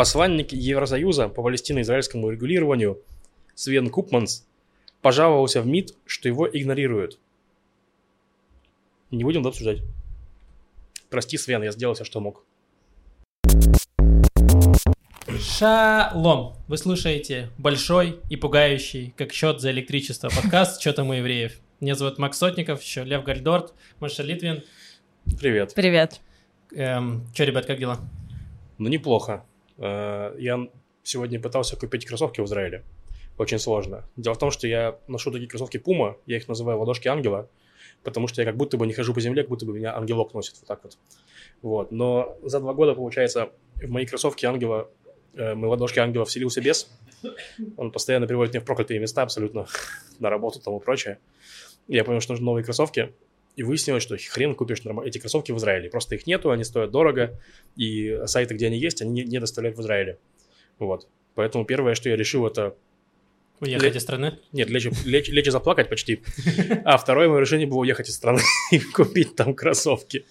[0.00, 3.02] Посланник Евросоюза по палестино-израильскому регулированию
[3.54, 4.46] Свен Купманс
[5.02, 7.18] пожаловался в МИД, что его игнорируют.
[9.10, 9.82] Не будем это обсуждать.
[11.10, 12.46] Прости, Свен, я сделал все, что мог.
[15.38, 16.56] Шалом!
[16.66, 21.60] Вы слушаете большой и пугающий, как счет за электричество, подкаст «Что там у евреев».
[21.80, 24.64] Меня зовут Макс Сотников, еще Лев Гальдорт, Маша Литвин.
[25.38, 25.74] Привет.
[25.74, 26.22] Привет.
[26.72, 27.98] Эм, что, ребят, как дела?
[28.78, 29.44] Ну, неплохо.
[29.80, 30.68] Э, Я
[31.02, 32.84] сегодня пытался купить кроссовки в Израиле.
[33.38, 34.04] Очень сложно.
[34.16, 37.48] Дело в том, что я ношу такие кроссовки Puma, я их называю ладошки ангела,
[38.04, 40.34] потому что я как будто бы не хожу по земле, как будто бы меня ангелок
[40.34, 40.98] носит вот так вот.
[41.62, 41.90] Вот.
[41.90, 44.90] Но за два года, получается, в мои кроссовки ангела,
[45.34, 46.90] э, мои ладошки ангела вселился бес.
[47.76, 49.66] Он постоянно приводит меня в проклятые места абсолютно,
[50.18, 51.18] на работу и тому прочее.
[51.88, 53.14] Я понял, что нужны новые кроссовки,
[53.56, 55.90] и выяснилось, что хрен купишь норм- эти кроссовки в Израиле.
[55.90, 57.38] Просто их нету, они стоят дорого,
[57.76, 60.18] и сайты, где они есть, они не, не доставляют в Израиле.
[60.78, 61.08] Вот.
[61.34, 62.76] Поэтому первое, что я решил, это
[63.60, 64.38] Уехать Ле- из страны?
[64.52, 66.22] нет, лечь, лечь, лечь и заплакать почти.
[66.84, 68.40] А второе мое решение было уехать из страны
[68.72, 70.24] и купить там кроссовки.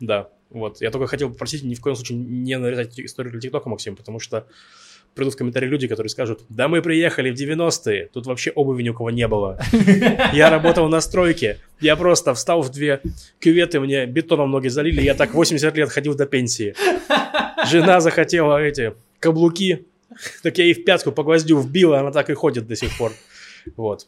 [0.00, 0.82] Да, вот.
[0.82, 4.20] Я только хотел попросить ни в коем случае не нарезать историю для ТикТока, Максим, потому
[4.20, 4.46] что
[5.14, 8.88] придут в комментарии люди, которые скажут, да мы приехали в 90-е, тут вообще обуви ни
[8.88, 9.58] у кого не было.
[10.32, 13.00] Я работал на стройке, я просто встал в две
[13.40, 16.74] кюветы, мне бетоном ноги залили, я так 80 лет ходил до пенсии.
[17.70, 19.86] Жена захотела эти каблуки,
[20.42, 22.96] так я ей в пятку по гвоздю вбил, и она так и ходит до сих
[22.96, 23.12] пор.
[23.76, 24.06] Вот.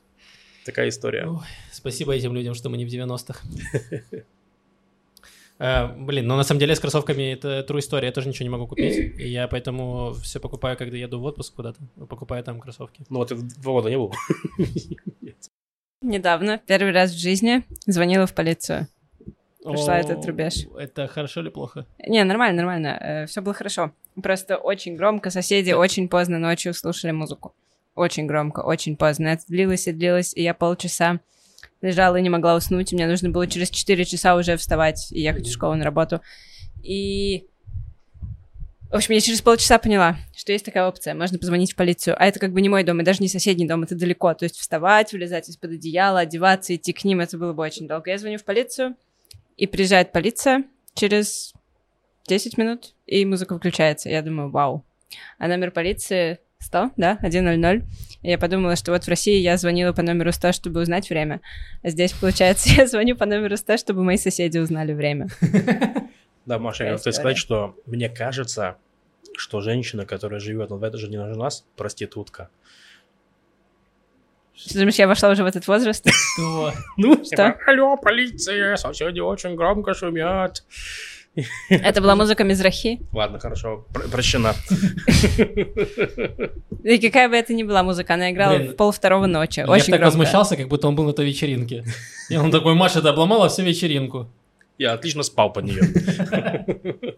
[0.64, 1.26] Такая история.
[1.26, 1.38] Ой,
[1.72, 3.42] спасибо этим людям, что мы не в 90-х.
[5.58, 8.50] Э, блин, но на самом деле с кроссовками это true история, я тоже ничего не
[8.50, 13.04] могу купить, и я поэтому все покупаю, когда еду в отпуск куда-то, покупаю там кроссовки.
[13.08, 14.12] Ну вот это два года не было.
[16.02, 18.86] Недавно, первый раз в жизни, звонила в полицию.
[19.64, 20.66] Прошла этот рубеж.
[20.78, 21.86] Это хорошо или плохо?
[22.06, 23.24] Не, нормально, нормально.
[23.26, 23.90] все было хорошо.
[24.22, 25.30] Просто очень громко.
[25.30, 27.52] Соседи очень поздно ночью слушали музыку.
[27.96, 29.28] Очень громко, очень поздно.
[29.28, 31.18] Это длилось и длилось, и я полчаса
[31.86, 32.92] лежала и не могла уснуть.
[32.92, 36.20] Мне нужно было через 4 часа уже вставать и ехать в школу на работу.
[36.82, 37.46] И...
[38.90, 41.14] В общем, я через полчаса поняла, что есть такая опция.
[41.14, 42.14] Можно позвонить в полицию.
[42.18, 44.32] А это как бы не мой дом, и даже не соседний дом, это далеко.
[44.34, 48.10] То есть вставать, вылезать из-под одеяла, одеваться, идти к ним, это было бы очень долго.
[48.10, 48.94] Я звоню в полицию,
[49.56, 51.52] и приезжает полиция через
[52.26, 54.08] 10 минут, и музыка включается.
[54.08, 54.84] Я думаю, вау.
[55.38, 57.28] А номер полиции 100, да, 100.
[57.30, 61.40] И я подумала, что вот в России я звонила по номеру 100, чтобы узнать время.
[61.82, 65.28] А здесь, получается, я звоню по номеру 100, чтобы мои соседи узнали время.
[66.46, 68.76] Да, Маша, я хотел сказать, что мне кажется,
[69.36, 72.50] что женщина, которая живет в это же не у нас, проститутка.
[74.54, 76.08] Что, думаешь, я вошла уже в этот возраст?
[76.34, 76.72] Что?
[76.96, 77.58] Ну, Что?
[77.66, 80.62] Алло, полиция, соседи очень громко шумят.
[81.68, 83.00] Это была музыка Мизрахи.
[83.12, 84.54] Ладно, хорошо, пр- прощена.
[86.84, 89.60] И какая бы это ни была музыка, она играла Блин, в пол второго ночи.
[89.60, 90.04] Я Очень так громко.
[90.16, 91.84] возмущался, как будто он был на той вечеринке.
[92.30, 94.28] И он такой, Маша, ты обломала всю вечеринку.
[94.78, 95.82] Я отлично спал под нее.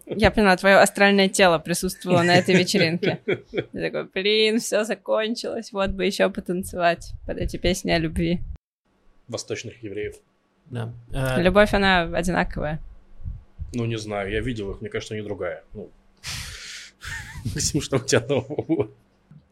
[0.05, 3.19] Я поняла, твое астральное тело присутствовало на этой вечеринке.
[3.25, 8.39] Ты такой, блин, все закончилось, вот бы еще потанцевать под эти песни о любви.
[9.27, 10.15] Восточных евреев.
[10.69, 10.93] Да.
[11.11, 12.79] Э, Любовь, она одинаковая.
[13.73, 15.63] Ну, не знаю, я видел их, мне кажется, они другая.
[15.73, 15.89] Ну,
[17.45, 18.89] Максим, что у тебя нового?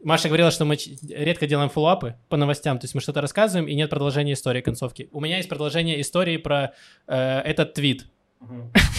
[0.02, 0.76] Маша говорила, что мы
[1.08, 5.08] редко делаем фоллоуапы по новостям, то есть мы что-то рассказываем, и нет продолжения истории концовки.
[5.12, 6.72] У меня есть продолжение истории про
[7.08, 8.06] э, этот твит,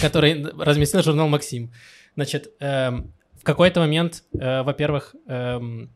[0.02, 1.72] который разместил журнал «Максим».
[2.16, 5.90] Значит, эм, в какой-то момент, э, во-первых, эм,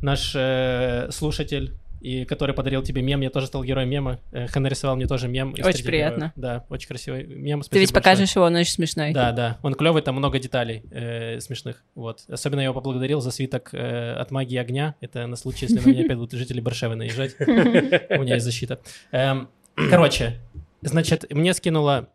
[0.00, 4.62] наш э, слушатель, и который подарил тебе мем, я тоже стал героем мема, э, Хэн
[4.62, 5.54] нарисовал мне тоже мем.
[5.62, 6.16] Очень приятно.
[6.16, 6.32] героев.
[6.36, 7.60] Да, очень красивый мем.
[7.60, 8.02] Ты спасибо ведь большое.
[8.02, 9.12] покажешь его, он очень смешной.
[9.12, 11.84] Да, да, он клевый, там много деталей э, смешных.
[11.94, 12.24] Вот.
[12.28, 14.94] Особенно я его поблагодарил за свиток э, от магии огня.
[15.00, 17.36] Это на случай, если на меня опять будут жители Баршевы наезжать.
[17.40, 18.80] У меня есть защита.
[19.12, 20.40] Эм, Короче,
[20.82, 22.08] значит, мне скинула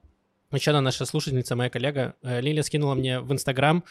[0.52, 3.84] еще одна наша слушательница, моя коллега, э, Лиля скинула мне в Инстаграм,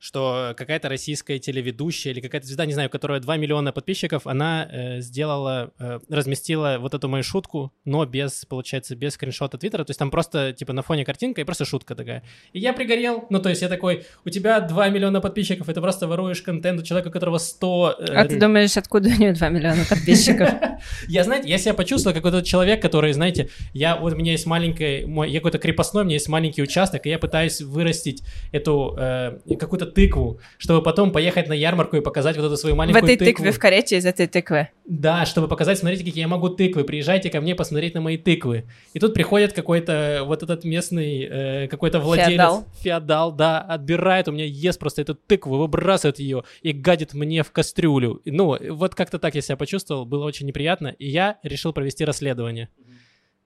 [0.00, 4.66] что какая-то российская телеведущая или какая-то звезда, не знаю, у которой 2 миллиона подписчиков, она
[4.70, 9.90] э, сделала, э, разместила вот эту мою шутку, но без, получается, без скриншота Твиттера, то
[9.90, 12.22] есть там просто, типа, на фоне картинка и просто шутка такая.
[12.54, 15.80] И я пригорел, ну, то есть я такой, у тебя 2 миллиона подписчиков, и ты
[15.82, 17.96] просто воруешь контент у человека, у которого 100...
[18.00, 20.48] э, А ты думаешь, откуда у него 2 миллиона подписчиков?
[21.08, 24.32] я, знаете, я себя почувствовал как вот этот человек, который, знаете, я, вот у меня
[24.32, 28.22] есть маленький, мой, я какой-то крепостной, у меня есть маленький участок, и я пытаюсь вырастить
[28.50, 32.78] эту, э, какую-то тыкву, чтобы потом поехать на ярмарку и показать вот эту свою В
[32.78, 33.44] маленькую этой тыкву.
[33.44, 34.68] тыкве, в карете из этой тыквы.
[34.86, 38.64] Да, чтобы показать, смотрите, какие я могу тыквы, приезжайте ко мне посмотреть на мои тыквы.
[38.94, 42.64] И тут приходит какой-то вот этот местный, э, какой-то владелец, Феодал.
[42.80, 47.52] феодал, да, отбирает у меня, ест просто эту тыкву, выбрасывает ее и гадит мне в
[47.52, 48.20] кастрюлю.
[48.24, 52.04] И, Ну, вот как-то так я себя почувствовал, было очень неприятно, и я решил провести
[52.04, 52.68] расследование.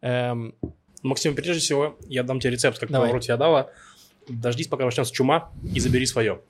[0.00, 0.54] Эм,
[1.02, 3.08] Максим, прежде всего, я дам тебе рецепт, как Давай.
[3.08, 3.70] поворот феодала.
[4.28, 6.40] Дождись, пока начнется чума, и забери свое.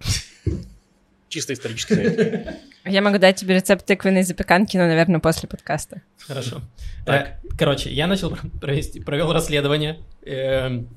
[1.28, 2.60] Чисто исторический совет.
[2.84, 6.02] Я могу дать тебе рецепт тыквенной запеканки, но, наверное, после подкаста.
[6.18, 6.60] Хорошо.
[7.06, 7.38] Так.
[7.42, 10.00] Э, Короче, я начал провести, провел расследование.
[10.24, 10.88] Эм,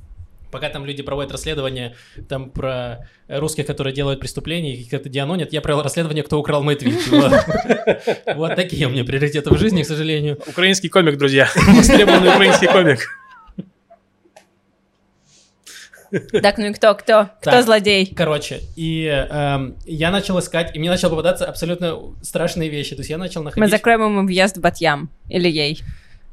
[0.51, 1.95] Пока там люди проводят расследование
[2.29, 6.75] там про русских, которые делают преступления, и как-то дианонят, я провел расследование, кто украл мой
[6.75, 6.99] твит.
[7.11, 7.33] Вот.
[8.35, 10.37] Вот такие у меня приоритеты в жизни, к сожалению.
[10.47, 11.49] Украинский комик, друзья.
[11.55, 12.99] Востребованный украинский комик.
[16.41, 17.29] Так, ну и кто, кто?
[17.41, 17.65] Кто Так.
[17.65, 18.13] злодей?
[18.15, 22.95] Короче, и эм, я начал искать, и мне начал попадаться абсолютно страшные вещи.
[22.95, 23.61] То есть я начал находить...
[23.61, 25.09] Мы закроем ему въезд в Батьям.
[25.29, 25.81] Или ей.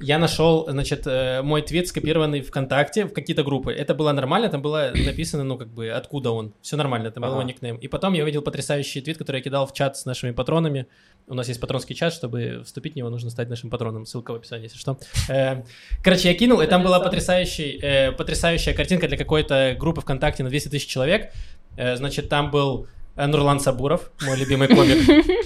[0.00, 3.72] Я нашел, значит, э, мой твит скопированный ВКонтакте в какие-то группы.
[3.72, 6.52] Это было нормально, там было написано, ну, как бы, откуда он.
[6.62, 7.40] Все нормально, там был Ага.
[7.40, 7.76] его никнейм.
[7.76, 10.86] И потом я увидел потрясающий твит, который я кидал в чат с нашими патронами.
[11.28, 14.04] У нас есть патронский чат, чтобы вступить в него, нужно стать нашим патроном.
[14.04, 14.98] Ссылка в описании, если что.
[15.28, 15.62] Э,
[16.02, 20.50] Короче, я кинул, и там была потрясающий, э, потрясающая картинка для какой-то группы ВКонтакте на
[20.50, 21.32] 200 тысяч человек.
[21.76, 22.86] Значит, там был
[23.16, 24.98] Нурлан Сабуров, мой любимый комик.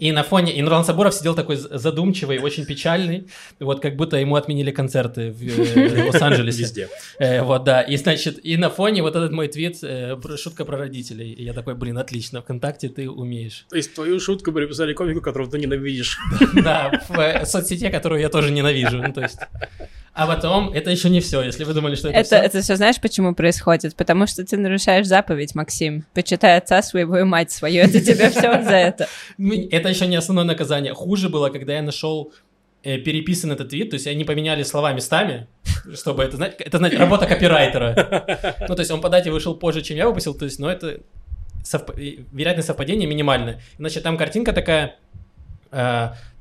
[0.02, 3.28] И на фоне, и Нурлан Сабуров сидел такой задумчивый, очень печальный,
[3.60, 6.62] вот как будто ему отменили концерты в э, Лос-Анджелесе.
[6.62, 6.88] Везде.
[7.20, 10.76] Э, вот, да, и значит, и на фоне вот этот мой твит, э, шутка про
[10.76, 11.30] родителей.
[11.30, 13.64] И я такой, блин, отлично, ВКонтакте ты умеешь.
[13.70, 16.18] То есть твою шутку переписали комику, которого ты ненавидишь.
[16.64, 19.38] Да, в соцсети, которую я тоже ненавижу, ну то есть.
[20.14, 22.36] А потом, это еще не все, если вы думали, что это, Это, всё.
[22.36, 23.96] это все знаешь, почему происходит?
[23.96, 26.04] Потому что ты нарушаешь заповедь, Максим.
[26.12, 27.82] Почитай отца своего и мать свою.
[27.84, 29.08] Это тебе все за это.
[29.38, 30.92] Ну, Это еще не основное наказание.
[30.92, 32.32] Хуже было, когда я нашел
[32.82, 35.46] э, переписан этот твит, то есть они поменяли слова местами,
[35.94, 38.56] чтобы это знать, это знать, работа копирайтера.
[38.68, 41.00] Ну, то есть он по дате вышел позже, чем я выпустил, то есть, но это
[41.64, 43.62] совп- вероятность совпадения минимальная.
[43.78, 44.96] Значит, там картинка такая,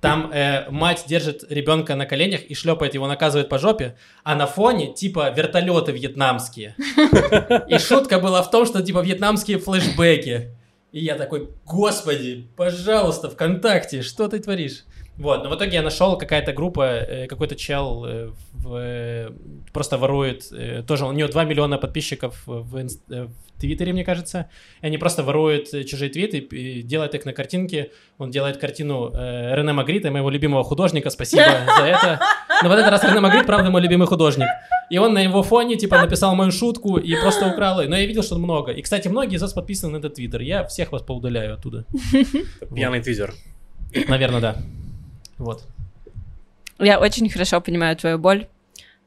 [0.01, 4.47] там э, мать держит ребенка на коленях и шлепает его, наказывает по жопе, а на
[4.47, 6.75] фоне типа вертолеты вьетнамские.
[7.67, 10.55] И шутка была в том, что типа вьетнамские флешбеки.
[10.91, 14.83] И я такой, господи, пожалуйста, ВКонтакте, что ты творишь?
[15.17, 19.29] Вот, но в итоге я нашел какая-то группа, э, какой-то чел э, в, э,
[19.73, 20.49] просто ворует,
[20.87, 24.49] тоже у него 2 миллиона подписчиков в, инст- в Твиттере, мне кажется,
[24.81, 27.91] и они просто воруют чужие твиты и делают их на картинке.
[28.17, 31.43] Он делает картину э, Рене Магрита, моего любимого художника, спасибо
[31.77, 32.19] за это.
[32.63, 34.47] Но в этот раз Рене Магрит, правда, мой любимый художник.
[34.89, 37.87] И он на его фоне, типа, написал мою шутку и просто украл ее.
[37.89, 38.71] Но я видел, что много.
[38.71, 40.41] И, кстати, многие из вас подписаны на этот твиттер.
[40.41, 41.85] Я всех вас поудаляю оттуда.
[42.75, 43.33] Пьяный твизер.
[44.07, 44.55] Наверное, да.
[45.41, 45.63] Вот.
[46.79, 48.47] Я очень хорошо понимаю твою боль.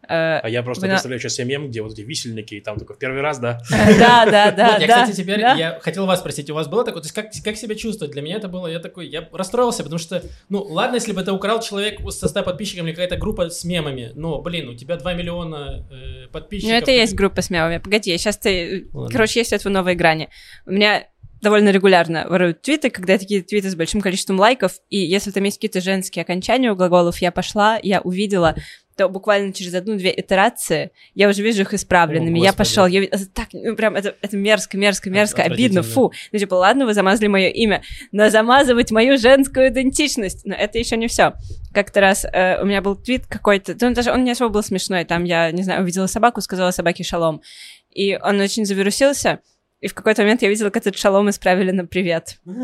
[0.07, 2.77] Э, А я просто Вы представляю сейчас себе мем, где вот эти висельники, и там
[2.77, 3.63] только в первый раз, да?
[3.71, 7.03] Да, да, да, вот, я, кстати, теперь, я хотел вас спросить, у вас было такое,
[7.03, 8.13] то есть как, как себя чувствовать?
[8.13, 11.33] Для меня это было, я такой, я расстроился, потому что, ну, ладно, если бы это
[11.33, 15.15] украл человек со 100 подписчиками или какая-то группа с мемами, но, блин, у тебя 2
[15.15, 16.73] миллиона э, Ну, подписчиков.
[16.75, 17.79] это и есть группа с мемами.
[17.79, 18.89] Погоди, сейчас ты...
[18.93, 19.11] Ладно.
[19.11, 20.29] Короче, есть это в новой грани.
[20.67, 21.07] У меня
[21.45, 25.59] довольно регулярно воруют твиты, когда такие твиты с большим количеством лайков, и если там есть
[25.59, 28.57] какие-то женские окончания у глаголов, я пошла, я увидела,
[28.97, 32.41] то буквально через одну-две итерации я уже вижу их исправленными.
[32.41, 35.83] О, я пошел, я это так, ну, прям, это, это мерзко, мерзко, мерзко, обидно, Отвратительно.
[35.83, 36.13] фу.
[36.33, 37.83] Ну, типа, ладно, вы замазали мое имя,
[38.13, 41.35] но замазывать мою женскую идентичность, но это еще не все.
[41.73, 45.05] Как-то раз э, у меня был твит какой-то, ну, даже он не особо был смешной,
[45.05, 47.43] там я, не знаю, увидела собаку, сказала собаке шалом,
[47.91, 49.41] и он очень завирусился,
[49.85, 52.39] и в какой-то момент я видела, как этот шалом исправили на привет.
[52.47, 52.55] Вы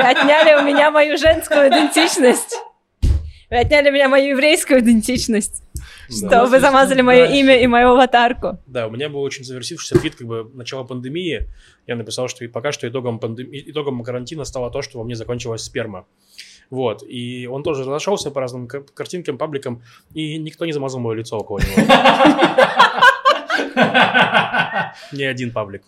[0.00, 2.56] отняли у меня мою женскую идентичность.
[3.48, 5.62] Вы отняли у меня мою еврейскую идентичность.
[6.22, 6.42] Да.
[6.42, 8.58] Что вы замазали мое имя и мою аватарку.
[8.66, 11.46] Да, у меня был очень завершившийся твит, как бы начало пандемии.
[11.86, 15.14] Я написал, что и пока что итогом, пандемии, итогом карантина стало то, что во мне
[15.14, 16.04] закончилась сперма.
[16.68, 19.84] Вот, и он тоже разошелся по разным ка- картинкам, пабликам,
[20.14, 21.76] и никто не замазал мое лицо около него.
[25.12, 25.82] Ни один паблик.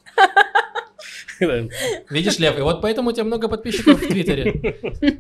[2.11, 4.77] Видишь, Лев, и вот поэтому у тебя много подписчиков в Твиттере.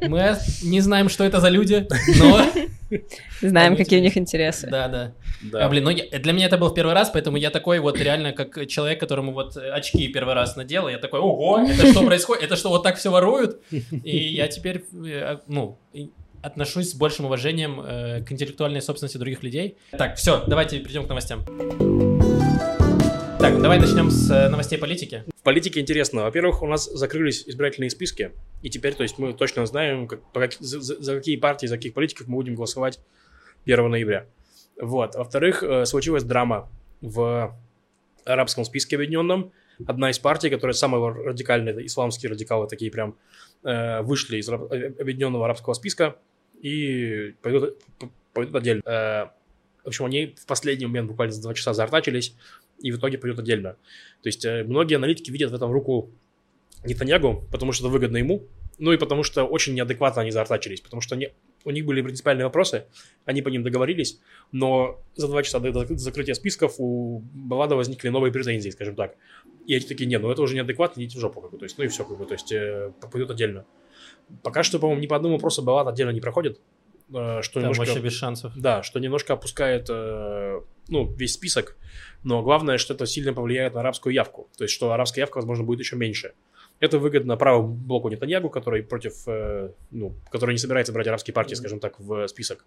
[0.08, 1.86] Мы не знаем, что это за люди,
[2.18, 2.44] но...
[3.40, 4.66] Знаем, какие у них интересы.
[4.68, 5.12] Да, да.
[5.42, 5.66] Да.
[5.66, 8.00] А, блин, ну я- для меня это был в первый раз, поэтому я такой вот
[8.00, 12.44] реально как человек, которому вот очки первый раз надел, я такой, ого, это что происходит?
[12.44, 13.60] Это что, вот так все воруют?
[14.02, 15.78] И я теперь, э, ну,
[16.42, 19.76] отношусь с большим уважением э, к интеллектуальной собственности других людей.
[19.92, 21.44] Так, все, давайте перейдем к новостям.
[23.38, 25.24] Так, давай начнем с э, новостей политики.
[25.38, 26.22] В политике интересно.
[26.24, 30.54] Во-первых, у нас закрылись избирательные списки, и теперь, то есть, мы точно знаем, как, как-
[30.58, 32.98] за, за- какие партии, за каких политиков мы будем голосовать
[33.64, 34.26] 1 ноября.
[34.80, 35.14] Вот.
[35.14, 36.68] Во-вторых, э, случилась драма
[37.00, 37.56] в
[38.24, 39.52] арабском списке объединенном.
[39.86, 43.16] Одна из партий, которая самая радикальная, это исламские радикалы, такие прям,
[43.62, 46.16] э, вышли из объединенного арабского списка
[46.60, 47.76] и пойдут,
[48.32, 48.82] пойдут отдельно.
[49.84, 52.34] В общем, они в последний момент буквально за два часа заортачились,
[52.80, 53.72] и в итоге пойдут отдельно.
[54.22, 56.10] То есть э, многие аналитики видят в этом руку
[56.84, 58.46] Нетаньягу, потому что это выгодно ему,
[58.78, 61.30] ну и потому что очень неадекватно они заортачились, потому что они,
[61.64, 62.86] у них были принципиальные вопросы,
[63.24, 64.20] они по ним договорились,
[64.52, 69.16] но за два часа до, закрытия списков у Балада возникли новые претензии, скажем так.
[69.66, 71.76] И эти такие, не, ну это уже неадекватно, идите в жопу, как бы, то есть,
[71.76, 73.66] ну и все, как бы, то есть, э, пойдут отдельно.
[74.42, 76.60] Пока что, по-моему, ни по одному вопросу Балад отдельно не проходит,
[77.12, 77.80] э, что Там немножко...
[77.80, 78.52] вообще без шансов.
[78.56, 81.76] Да, что немножко опускает, э, ну, весь список,
[82.24, 84.48] но главное, что это сильно повлияет на арабскую явку.
[84.56, 86.34] То есть, что арабская явка, возможно, будет еще меньше.
[86.80, 91.54] Это выгодно правому блоку Нетаньягу, который против, э, ну, который не собирается брать арабские партии,
[91.54, 92.64] скажем так, в список.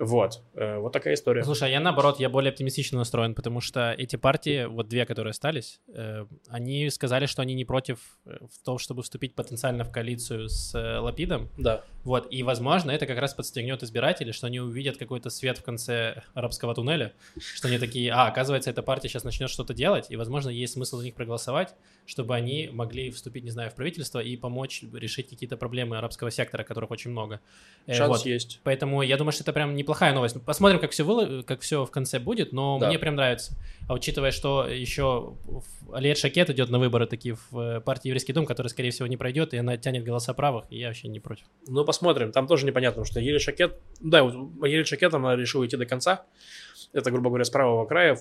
[0.00, 0.42] Вот.
[0.54, 1.44] Э, вот такая история.
[1.44, 5.32] Слушай, а я наоборот, я более оптимистично настроен, потому что эти партии, вот две, которые
[5.32, 9.92] остались, э, они сказали, что они не против э, в том, чтобы вступить потенциально в
[9.92, 11.50] коалицию с Лапидом.
[11.58, 11.84] Да.
[12.04, 16.22] Вот, и, возможно, это как раз подстегнет избирателей, что они увидят какой-то свет в конце
[16.32, 20.48] арабского туннеля, что они такие, а, оказывается, эта партия сейчас начнет что-то делать, и, возможно,
[20.48, 21.74] есть смысл за них проголосовать,
[22.10, 26.64] чтобы они могли вступить, не знаю, в правительство и помочь решить какие-то проблемы арабского сектора,
[26.64, 27.40] которых очень много.
[27.86, 28.26] Э, Шанс вот.
[28.26, 28.58] есть.
[28.64, 30.34] Поэтому я думаю, что это прям неплохая новость.
[30.34, 31.42] Ну, Посмотрим, как все, выло...
[31.42, 32.88] как все в конце будет, но Да.
[32.88, 33.56] мне прям нравится.
[33.88, 35.36] А учитывая, что еще
[35.92, 39.16] Алиет Шакет идет на выборы такие в э, партии Еврейский дом, который, скорее всего, не
[39.16, 41.44] пройдет, и она тянет голоса правых, и я вообще не против.
[41.68, 42.32] Ну, посмотрим.
[42.32, 43.78] Там тоже непонятно, потому что Еле Шакет...
[44.00, 46.26] Да, вот Еле Шакет, она решила идти до конца.
[46.92, 48.18] Это, грубо говоря, с правого края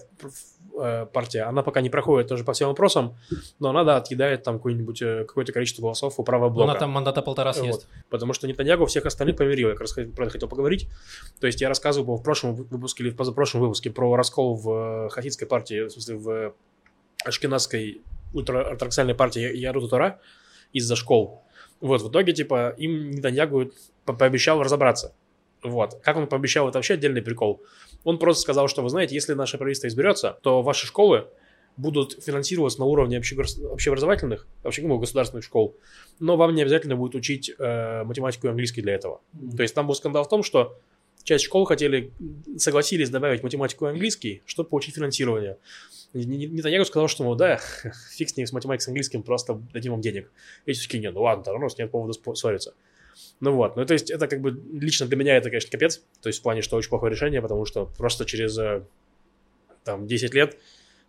[0.79, 1.41] э, партия.
[1.43, 3.15] Она пока не проходит тоже по всем вопросам,
[3.59, 6.71] но она, да, отъедает там какое-нибудь, э, какое-то количество голосов у правого блока.
[6.71, 7.87] она там мандата полтора съест.
[8.09, 9.69] Потому что Нетаньягу всех остальных помирил.
[9.69, 10.87] Я как раз про это хотел поговорить.
[11.39, 15.05] То есть я рассказывал в прошлом вы- выпуске или в позапрошлом выпуске про раскол в
[15.05, 16.53] э, хасидской партии, в смысле в
[17.25, 18.01] ашкенадской
[18.33, 20.19] ультраортодоксальной партии Яруда Тора
[20.73, 21.41] из-за школ.
[21.81, 23.71] Вот, в итоге, типа, им Нетаньягу
[24.05, 25.13] по- пообещал разобраться.
[25.63, 25.99] Вот.
[26.03, 27.61] Как он пообещал, это вообще отдельный прикол.
[28.03, 31.27] Он просто сказал, что, вы знаете, если наше правительство изберется, то ваши школы
[31.77, 35.77] будут финансироваться на уровне общеобразовательных, вообще, ну, государственных школ,
[36.19, 39.21] но вам не обязательно будет учить э, математику и английский для этого.
[39.55, 40.77] То есть там был скандал в том, что
[41.23, 42.11] часть школ хотели,
[42.57, 45.57] согласились добавить математику и английский, чтобы получить финансирование.
[46.13, 47.59] Нетаньягу сказал, что, мол, да,
[48.11, 50.31] фиг с ним, с математикой, с английским, просто дадим вам денег.
[50.65, 52.73] Эти такие, нет, ну ладно, у нас нет повода ссориться.
[53.39, 56.01] Ну вот, ну то есть это как бы лично для меня это, конечно, капец.
[56.21, 58.83] То есть в плане, что очень плохое решение, потому что просто через э,
[59.83, 60.57] там 10 лет,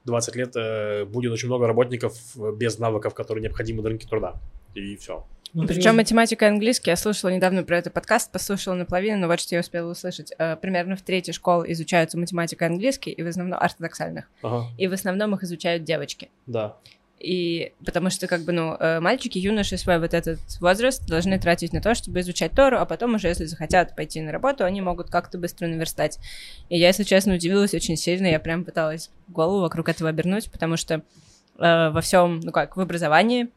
[0.05, 4.41] 20 лет э, будет очень много работников э, без навыков, которые необходимы на рынке труда.
[4.75, 5.27] И все.
[5.53, 6.91] Ну, Причем математика и английский.
[6.91, 10.33] Я слушала недавно про этот подкаст, послушала наполовину, но вот что я успела услышать.
[10.39, 14.31] Э, Примерно в третьей школе изучаются математика и английский, и в основном ортодоксальных.
[14.43, 16.31] Ага, И в основном их изучают девочки.
[16.47, 16.77] да.
[17.21, 21.75] И потому что, как бы, ну, э, мальчики, юноши свой вот этот возраст должны тратить
[21.75, 25.11] на то, чтобы изучать Тору, а потом уже, если захотят пойти на работу, они могут
[25.11, 26.19] как-то быстро наверстать.
[26.71, 30.79] И я, если честно, удивилась очень сильно, я прям пыталась голову вокруг этого обернуть, потому
[30.79, 33.49] что э, во всем, ну как, в образовании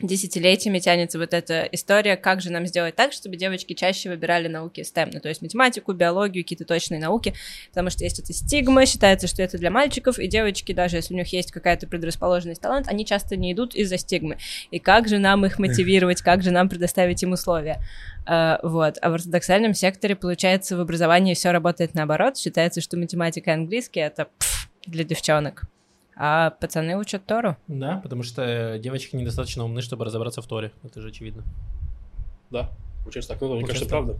[0.00, 4.80] десятилетиями тянется вот эта история, как же нам сделать так, чтобы девочки чаще выбирали науки
[4.80, 7.34] STEM, ну, то есть математику, биологию, какие-то точные науки,
[7.68, 11.16] потому что есть эта стигма, считается, что это для мальчиков, и девочки, даже если у
[11.16, 14.38] них есть какая-то предрасположенность, талант, они часто не идут из-за стигмы.
[14.70, 17.80] И как же нам их мотивировать, как же нам предоставить им условия?
[18.24, 18.98] А, вот.
[19.02, 22.38] А в ортодоксальном секторе, получается, в образовании все работает наоборот.
[22.38, 25.64] Считается, что математика и английский— это пф, для девчонок.
[26.16, 27.56] А пацаны учат Тору.
[27.68, 30.72] Да, потому что э, девочки недостаточно умны, чтобы разобраться в Торе.
[30.84, 31.42] Это же очевидно.
[32.50, 32.70] Да,
[33.02, 33.40] получается так.
[33.40, 34.16] Ну, мне кажется, правда.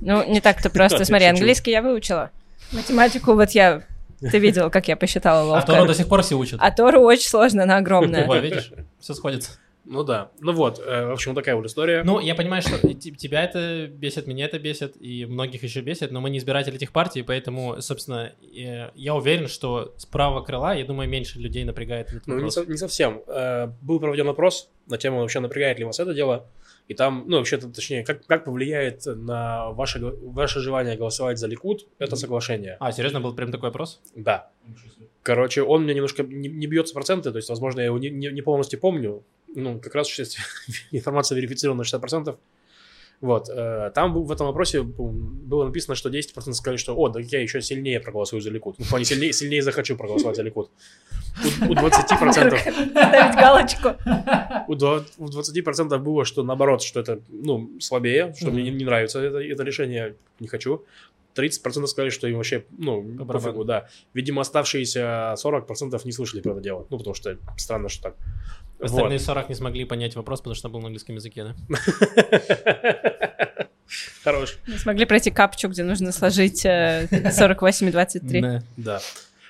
[0.00, 1.04] Ну, не так-то просто.
[1.04, 2.30] Смотри, английский я выучила.
[2.72, 3.82] Математику вот я...
[4.20, 5.66] Ты видел, как я посчитала А ловко.
[5.66, 6.58] Тору до сих пор все учат.
[6.60, 8.26] А Тору очень сложно, она огромная.
[8.26, 9.52] Ой, видишь, все сходится.
[9.90, 10.30] Ну да.
[10.40, 12.02] Ну вот, э, в общем, такая вот история.
[12.04, 16.20] Ну, я понимаю, что тебя это бесит, меня это бесит, и многих еще бесит, но
[16.20, 20.84] мы не избиратели этих партий, поэтому, собственно, э, я уверен, что с правого крыла, я
[20.84, 23.22] думаю, меньше людей напрягает этот Ну, не, со- не совсем.
[23.26, 26.46] Э, Был проведен опрос на тему, вообще напрягает ли вас это дело.
[26.88, 31.86] И там, ну, вообще, точнее, как, как повлияет на ваше, ваше желание голосовать за Ликуд
[31.98, 32.76] это соглашение.
[32.80, 34.00] А, серьезно, был прям такой опрос?
[34.14, 34.50] Да.
[35.22, 38.30] Короче, он мне немножко не, не бьется проценты, то есть, возможно, я его не, не-
[38.32, 39.22] не полностью помню.
[39.54, 40.08] Ну, как раз
[40.92, 42.36] информация верифицирована на 60%.
[43.20, 47.40] Вот, э, там в этом вопросе было написано, что 10% сказали, что, о, да я
[47.40, 48.78] еще сильнее проголосую за Ликут.
[48.78, 50.70] Ну, в плане, сильнее, сильнее захочу проголосовать за Ликут.
[51.62, 52.58] У, у 20%...
[52.90, 53.88] Ставить галочку.
[54.68, 58.84] У, два- у 20% было, что наоборот, что это, ну, слабее, что мне не, не
[58.84, 60.84] нравится это, это решение, не хочу.
[61.38, 63.88] 30% сказали, что им вообще, ну, По пофигу, да.
[64.14, 66.86] Видимо, оставшиеся 40% не слышали про это дело.
[66.90, 68.16] Ну, потому что странно, что так.
[68.80, 71.54] Остальные 40 не смогли понять вопрос, потому что был на английском языке, да?
[74.22, 74.58] Хорош.
[74.66, 78.60] Не смогли пройти капчу, где нужно сложить э, 48 и 23.
[78.76, 79.00] Да.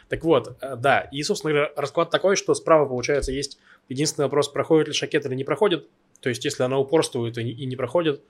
[0.08, 4.48] Так вот, э, да, и, собственно говоря, расклад такой, что справа, получается, есть единственный вопрос,
[4.48, 5.86] проходит ли Шакет или не проходит.
[6.20, 8.22] То есть, если она упорствует и не проходит,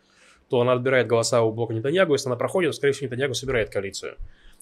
[0.48, 2.12] то она отбирает голоса у блока Нетаньягу.
[2.12, 4.16] Если она проходит, то, скорее всего, Нетаньягу собирает коалицию.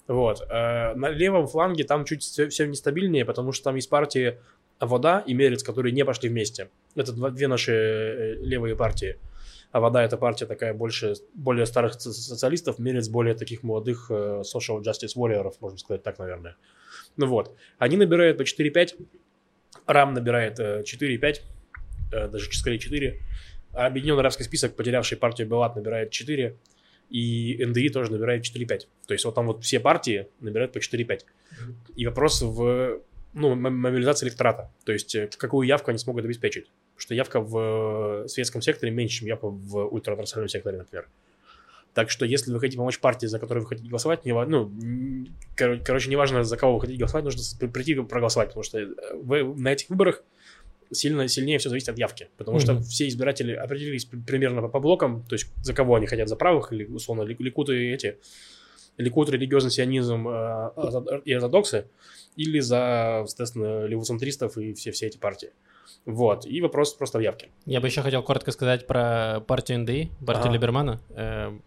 [0.07, 0.41] Вот.
[0.49, 4.37] Э, На левом фланге там чуть все, нестабильнее, потому что там есть партии
[4.79, 6.69] Вода и Мерец, которые не пошли вместе.
[6.95, 9.17] Это две наши э, левые партии.
[9.71, 14.43] А Вода это партия такая больше, более старых соци- социалистов, Мерец более таких молодых э,
[14.43, 16.55] social justice warriors, можно сказать так, наверное.
[17.17, 17.55] Ну вот.
[17.77, 18.95] Они набирают по 4-5,
[19.87, 21.41] Рам набирает э, 4-5,
[22.13, 23.19] э, даже скорее 4.
[23.85, 26.55] Объединенный арабский список, потерявший партию Белат, набирает 4.
[27.09, 28.87] И НДИ тоже набирает 4-5.
[29.07, 31.21] То есть вот там вот все партии набирают по 4-5.
[31.95, 33.01] И вопрос в
[33.33, 34.71] ну, мобилизации электората.
[34.83, 36.65] То есть э, какую явку они смогут обеспечить.
[36.65, 41.07] Потому что явка в э, светском секторе меньше, чем явка в ультранациональном секторе, например.
[41.93, 44.71] Так что если вы хотите помочь партии, за которую вы хотите голосовать, не, ну,
[45.55, 49.71] короче, неважно, за кого вы хотите голосовать, нужно прийти проголосовать, потому что э, вы на
[49.71, 50.23] этих выборах
[50.91, 52.83] сильно сильнее все зависит от явки, потому что Мгм.
[52.83, 56.35] все избиратели определились при- примерно по, по блокам, то есть за кого они хотят, за
[56.35, 58.17] правых или условно ли- ликуты и эти,
[58.97, 60.31] ликут, религиозный сионизм э,
[60.75, 61.87] ортод- и ортодоксы,
[62.35, 65.49] или за, соответственно, левоцентристов и все, все эти партии.
[66.05, 67.49] Вот, и вопрос просто в явке.
[67.65, 70.53] Я бы еще хотел коротко сказать про партию НДИ, партию Ага.
[70.53, 71.01] Либермана.
[71.09, 71.57] Э,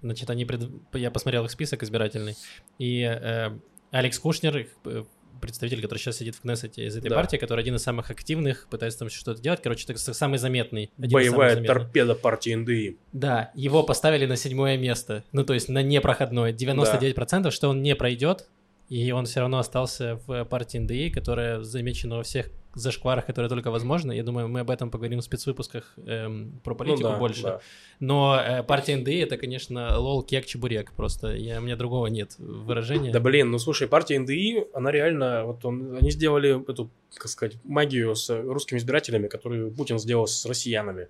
[0.00, 2.36] Значит, они пред- я посмотрел их список избирательный,
[2.78, 3.50] и э,
[3.90, 5.04] Алекс Кушнер, э,
[5.40, 7.16] представитель, который сейчас сидит в Кнессете из этой Да.
[7.16, 9.60] партии, который один из самых активных, пытается там что-то делать.
[9.62, 10.90] Короче, с- самый заметный.
[10.96, 11.76] самых Боевая заметных.
[11.82, 12.98] торпеда партии НДИ.
[13.12, 15.24] Да, его поставили на седьмое место.
[15.32, 16.52] Ну, то есть на непроходное.
[16.52, 18.48] 99%, что он не пройдет.
[18.88, 23.70] И он все равно остался в партии НДИ, которая замечена во всех зашкварах, которые только
[23.70, 24.12] возможно.
[24.12, 27.42] Я думаю, мы об этом поговорим в спецвыпусках эм, про политику Ну да, больше.
[27.42, 27.60] да.
[28.00, 30.92] Но э, партия НДИ это, конечно, лол, кек, чебурек.
[30.92, 33.12] Просто я, у меня другого нет выражения.
[33.12, 37.56] Да блин, ну слушай, партия НДИ, она реально, вот он, они сделали эту, как сказать,
[37.64, 41.08] магию с русскими избирателями, которую Путин сделал с россиянами.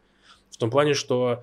[0.51, 1.43] В том плане, что,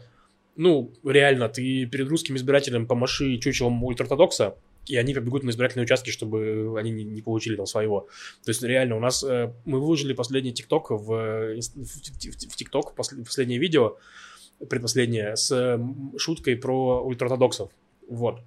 [0.55, 4.55] ну, реально, ты перед русским избирателем помаши чучелом ультраортодокса,
[4.87, 8.07] и они побегут на избирательные участки, чтобы они не, не получили там своего.
[8.43, 13.23] То есть реально у нас э, мы выложили последний ТикТок в, э, в, ТикТок, посл-
[13.23, 13.97] последнее видео,
[14.69, 15.79] предпоследнее, с
[16.17, 17.71] шуткой про ультраортодоксов.
[18.07, 18.39] Вот.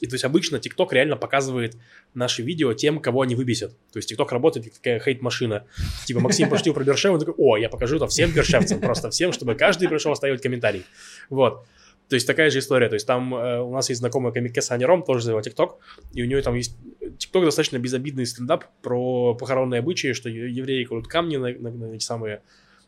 [0.00, 1.76] И то есть обычно ТикТок реально показывает
[2.14, 3.72] наши видео тем, кого они выбесят.
[3.92, 5.66] То есть ТикТок работает как такая хейт-машина.
[6.06, 9.32] Типа Максим пошутил про Бершева, он такой, о, я покажу это всем бершевцам, просто всем,
[9.32, 10.84] чтобы каждый пришел оставить комментарий.
[11.28, 11.66] Вот.
[12.08, 12.88] То есть такая же история.
[12.88, 15.78] То есть там э, у нас есть знакомая комикеса Аня Ром, тоже завела ТикТок,
[16.12, 16.76] и у нее там есть...
[17.18, 22.04] ТикТок достаточно безобидный стендап про похоронные обычаи, что евреи кладут камни на, на- на эти
[22.04, 22.42] самые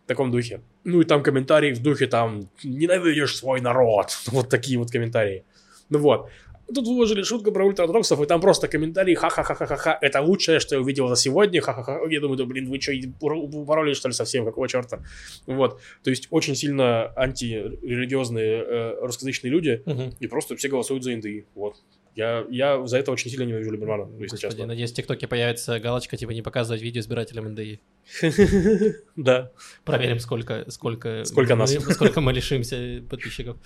[0.05, 0.61] в таком духе.
[0.85, 4.17] Ну и там комментарии в духе там «Ненавидишь свой народ».
[4.33, 5.45] Вот такие вот комментарии.
[5.91, 6.31] Ну вот.
[6.75, 11.09] Тут выложили шутку про ультраортодоксов, и там просто комментарии ха-ха-ха-ха-ха, это лучшее, что я увидел
[11.09, 12.01] за сегодня, ха-ха-ха.
[12.11, 15.03] Я думаю, да блин, вы что, упороли что ли совсем, какого черта?
[15.47, 15.81] Вот.
[16.05, 20.15] То есть очень сильно антирелигиозные э, русскоязычные люди, Мгм.
[20.21, 21.47] и просто все голосуют за НДИ.
[21.55, 21.77] Вот.
[22.15, 24.67] Я, я за это очень сильно ненавижу Либермана, ну, если Господи, честно.
[24.67, 27.81] надеюсь, в ТикТоке появится галочка, типа, не показывать видео избирателям НДИ.
[29.17, 29.51] Да.
[29.85, 31.73] Проверим, сколько, сколько, нас.
[31.95, 33.57] сколько мы лишимся подписчиков.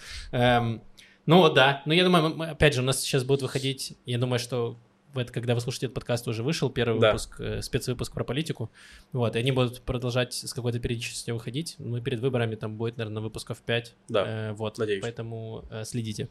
[1.27, 4.39] Ну да, ну я думаю, мы- опять же, у нас сейчас будет выходить, я думаю,
[4.39, 4.77] что
[5.15, 7.09] в это, когда вы слушаете этот подкаст, уже вышел первый Да.
[7.09, 8.71] выпуск, э, спецвыпуск про политику.
[9.13, 11.75] Вот, и они будут продолжать с какой-то периодичностью выходить.
[11.79, 13.95] Ну и перед выборами там будет, наверное, выпусков 5.
[14.09, 15.03] Да, вот, надеюсь.
[15.03, 16.29] Поэтому э, следите.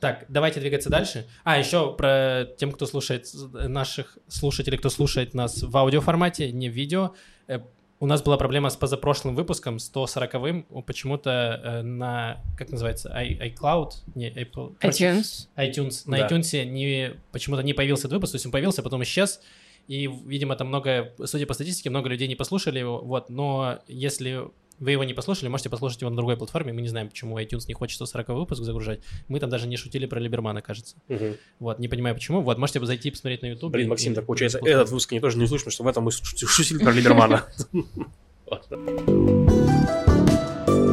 [0.00, 1.26] Так, давайте двигаться дальше.
[1.44, 6.68] А, еще про тем, кто слушает э, наших слушателей, кто слушает нас в аудиоформате, не
[6.68, 7.14] в видео.
[8.00, 10.82] У нас была проблема с позапрошлым выпуском, 140-м.
[10.82, 15.48] Почему-то э, на, как называется, i- iCloud, не Apple, iTunes.
[15.56, 16.02] iTunes.
[16.06, 16.28] На Да.
[16.28, 19.40] iTunes не, почему-то не появился этот выпуск, то есть он появился, потом исчез.
[19.88, 22.98] И, видимо, там много, судя по статистике, много людей не послушали его.
[23.00, 24.44] Вот, но если
[24.80, 26.72] вы его не послушали, можете послушать его на другой платформе.
[26.72, 29.00] Мы не знаем, почему iTunes не хочет 140 выпуск загружать.
[29.28, 30.96] Мы там даже не шутили про Либермана, кажется.
[31.08, 31.36] Мгм.
[31.58, 32.40] Вот, не понимаю почему.
[32.42, 33.72] Вот, можете зайти и посмотреть на YouTube.
[33.72, 35.88] Блин, и- Максим, и- так получается, и- этот выпуск не тоже не слышно, что в
[35.88, 37.44] этом мы шу- шутили про Либермана.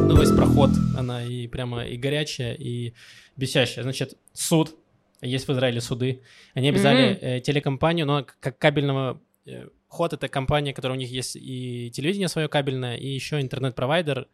[0.08, 2.92] Новость про ход, она и прямо и горячая, и
[3.36, 3.82] бесящая.
[3.82, 4.74] Значит, суд,
[5.20, 6.22] есть в Израиле суды,
[6.54, 9.20] они обязали э, телекомпанию, но как кабельного...
[9.88, 14.28] Ход— это компания, которая у них есть и телевидение свое кабельное, и еще интернет-провайдер.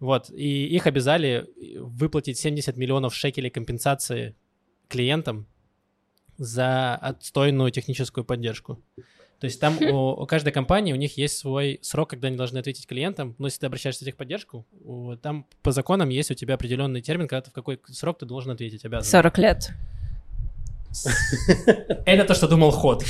[0.00, 1.46] Вот, и их обязали
[1.78, 4.34] выплатить 70 миллионов шекелей компенсации
[4.88, 5.46] клиентам
[6.38, 8.82] за отстойную техническую поддержку.
[9.38, 12.58] То есть там у, у каждой компании у них есть свой срок, когда они должны
[12.58, 13.34] ответить клиентам.
[13.38, 17.26] Но если ты обращаешься в техподдержку, у- там по законам есть у тебя определенный термин,
[17.28, 19.10] когда ты в какой срок ты должен ответить, обязан.
[19.10, 19.70] 40 лет.
[22.06, 23.04] Это то, что думал ход.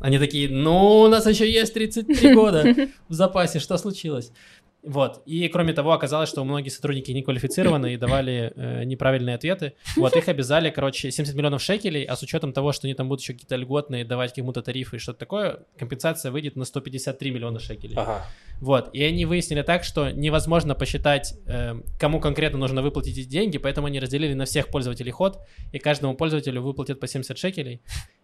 [0.00, 4.32] Они такие, ну, у нас еще есть 33 года в запасе, что случилось?
[4.82, 5.22] Вот.
[5.26, 9.74] И кроме того, оказалось, что многие сотрудники не квалифицированы и давали э, неправильные ответы.
[9.96, 13.22] Вот их обязали, короче, 70 миллионов шекелей, а с учетом того, что они там будут
[13.22, 17.94] еще какие-то льготные давать кому-то тарифы и что-то такое, компенсация выйдет на 153 миллиона шекелей.
[17.96, 18.26] Ага.
[18.60, 23.58] Вот, и они выяснили так, что невозможно посчитать, э, кому конкретно нужно выплатить эти деньги,
[23.58, 25.38] поэтому они разделили на всех пользователей ход,
[25.72, 27.82] и каждому пользователю выплатят по 70 шекелей.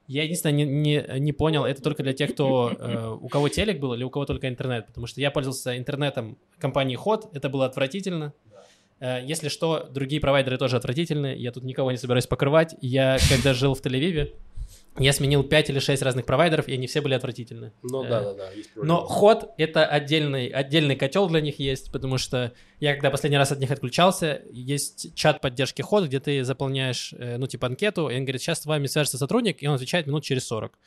[0.09, 3.79] Я единственное не, не, не понял, это только для тех, кто, э, у кого телек
[3.79, 7.67] был или у кого только интернет, потому что я пользовался интернетом компании Ход, это было
[7.67, 8.33] отвратительно.
[9.01, 12.75] Э, Если что, другие провайдеры тоже отвратительны, я тут никого не собираюсь покрывать.
[12.81, 14.35] Я, когда жил в Тель-Авиве,
[14.99, 17.73] я сменил 5 или 6 разных провайдеров, и они все были отвратительны.
[17.83, 18.83] Ну Э, да, да, да.
[18.83, 23.53] но ход это отдельный, отдельный котел для них есть, потому что я когда последний раз
[23.53, 28.17] от них отключался, есть чат поддержки ход, где ты заполняешь, э, ну, типа анкету, и
[28.17, 30.79] он говорит, сейчас с вами свяжется сотрудник, и он отвечает минут через 40.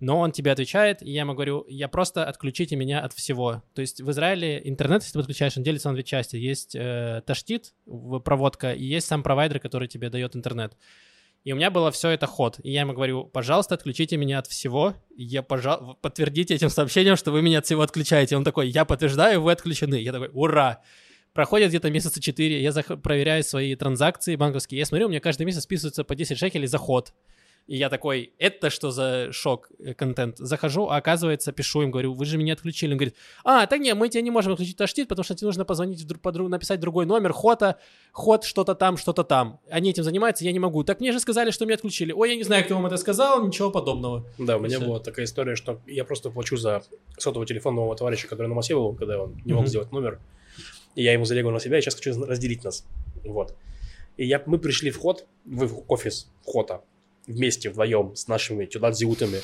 [0.00, 3.62] Но он тебе отвечает, и я ему говорю, я просто отключите меня от всего.
[3.72, 6.34] То есть в Израиле интернет, если ты подключаешь, он делится на две части.
[6.34, 7.72] Есть э, таштит,
[8.24, 10.76] проводка, и есть сам провайдер, который тебе дает интернет.
[11.44, 12.60] И у меня было все это ход.
[12.62, 14.94] И я ему говорю, пожалуйста, отключите меня от всего.
[15.16, 18.36] Я, пожалуйста, подтвердите этим сообщением, что вы меня от всего отключаете.
[18.36, 19.96] Он такой, я подтверждаю, вы отключены.
[19.96, 20.82] Я такой, ура!
[21.32, 24.78] Проходит где-то месяца 4, я зах- проверяю свои транзакции банковские.
[24.78, 27.14] Я смотрю, у меня каждый месяц списывается по 10 шекелей за ход.
[27.68, 30.36] И я такой, это что за шок э, контент?
[30.38, 32.90] Захожу, а оказывается, пишу им, говорю, вы же меня отключили.
[32.92, 35.64] Он говорит, а, так нет, мы тебе не можем отключить таштит, потому что тебе нужно
[35.64, 37.78] позвонить, друг- подру- написать другой номер, хота,
[38.10, 39.60] ход что-то там, что-то там.
[39.70, 40.82] Они этим занимаются, я не могу.
[40.82, 42.12] Так мне же сказали, что меня отключили.
[42.12, 44.26] Ой, я не знаю, кто вам это сказал, ничего подобного.
[44.38, 46.82] Да, у меня была такая история, что я просто плачу за
[47.16, 49.68] сотовый телефон нового товарища, который на Москве был, когда он не мог Мгм.
[49.68, 50.18] сделать номер.
[50.96, 52.84] И я ему залегу на себя, и сейчас хочу разделить нас.
[53.24, 53.54] Вот.
[54.16, 56.82] И я, мы пришли в ход, в офис Хота,
[57.26, 59.38] вместе, вдвоем, с нашими тюдат-зиутами.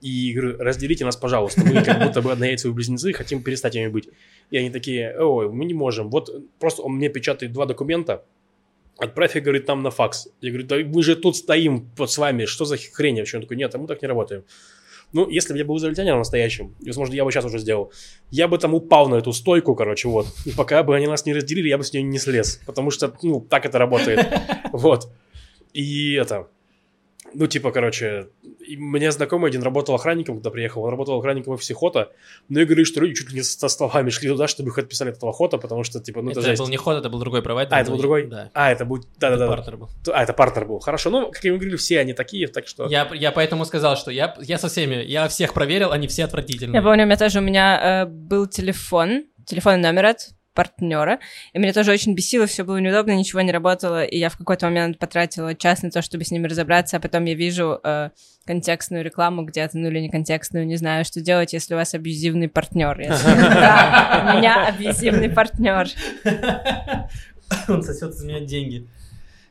[0.00, 1.62] И говорю, разделите нас, пожалуйста.
[1.64, 4.08] Мы как будто бы однояйцевые близнецы, хотим перестать ими быть.
[4.50, 6.10] И они такие, ой, мы не можем.
[6.10, 8.24] Вот просто он мне печатает два документа,
[8.98, 10.28] отправь, я, говорит, нам на факс.
[10.40, 13.36] Я говорю, да мы же тут стоим вот с вами, что за хрень вообще?
[13.36, 14.44] Он такой, нет, а мы так не работаем.
[15.12, 17.92] Ну, если бы я был израильтянином настоящим, возможно, я бы сейчас уже сделал,
[18.30, 20.26] я бы там упал на эту стойку, короче, вот.
[20.46, 22.60] И пока бы они нас не разделили, я бы с нее не слез.
[22.66, 24.26] Потому что, ну, так это работает.
[24.72, 25.12] Вот.
[25.74, 26.48] И это...
[27.34, 28.28] Ну, типа, короче,
[28.68, 30.82] меня знакомый один работал охранником, когда приехал.
[30.82, 32.12] Он работал охранником в офисе Хота.
[32.48, 35.10] Ну, и говорит, что люди чуть ли не со словами шли туда, чтобы их отписали
[35.10, 36.60] от этого Хота, потому что, типа, ну, это, это жесть.
[36.60, 37.74] был не ход, это был другой провайдер.
[37.74, 38.26] А, это был другой?
[38.26, 38.50] Да.
[38.54, 39.04] А, это будет...
[39.04, 39.48] Это Да-да-да.
[39.48, 39.90] партнер был.
[40.12, 40.80] А, это партнер был.
[40.80, 41.10] Хорошо.
[41.10, 42.86] Ну, как я говорили, все они такие, так что...
[42.86, 46.76] Я, я поэтому сказал, что я, я со всеми, я всех проверил, они все отвратительные.
[46.76, 51.18] Я помню, у меня тоже у меня э, был телефон, телефонный номер от партнера,
[51.52, 54.66] и меня тоже очень бесило, все было неудобно, ничего не работало, и я в какой-то
[54.66, 58.10] момент потратила час на то, чтобы с ними разобраться, а потом я вижу э,
[58.46, 62.48] контекстную рекламу где-то, ну или не контекстную, не знаю, что делать, если у вас абьюзивный
[62.48, 63.00] партнер.
[63.00, 65.88] Я такая, «Да, У меня абьюзивный партнер.
[67.68, 68.88] Он сосет из меня деньги.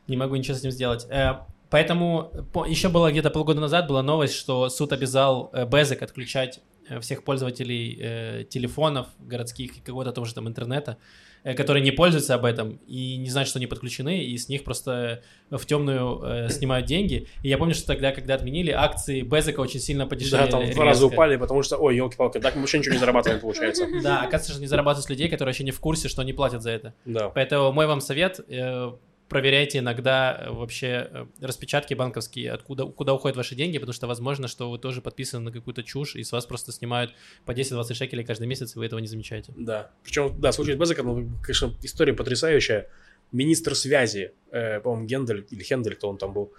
[0.08, 1.06] Не могу ничего с этим сделать.
[1.10, 1.34] Э,
[1.70, 6.60] Поэтому по- еще было где-то полгода назад была новость, что суд обязал э, Безек отключать
[7.00, 10.98] всех пользователей э, телефонов городских и какого-то того же там интернета,
[11.44, 14.64] э, которые не пользуются об этом и не знают, что они подключены, и с них
[14.64, 17.28] просто в темную э, снимают деньги.
[17.42, 20.44] И я помню, что тогда, когда отменили, акции Безека очень сильно подешевели.
[20.44, 23.00] Да, там в два раза упали, потому что, ой, елки-палки, так мы вообще ничего не
[23.00, 23.86] зарабатываем, получается.
[24.02, 26.62] Да, оказывается, что не зарабатывают с людей, которые вообще не в курсе, что они платят
[26.62, 26.94] за это.
[27.04, 27.28] Да.
[27.28, 28.92] Поэтому мой вам совет, э,
[29.32, 34.46] проверяйте иногда э, вообще э, распечатки банковские, откуда, куда уходят ваши деньги, потому что возможно,
[34.46, 37.14] что вы тоже подписаны на какую-то чушь, и с вас просто снимают
[37.46, 39.54] по 10-20 шекелей каждый месяц, и вы этого не замечаете.
[39.56, 39.90] Да.
[40.04, 42.88] Причем, да, случай с Безеком, ну, конечно, история потрясающая.
[43.32, 46.52] Министр связи, э, по-моему, Гендель или Хендель, кто он там был,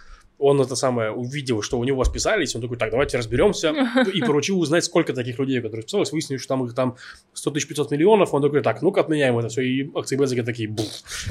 [0.44, 3.74] он это самое увидел, что у него списались, он такой, так, давайте разберемся,
[4.14, 6.98] и поручил узнать, сколько таких людей, которые списались, выяснилось, что там их там
[7.34, 10.68] 100 тысяч 500 миллионов, он такой, так, ну-ка отменяем это все, и акции Безека такие,
[10.68, 10.88] буф.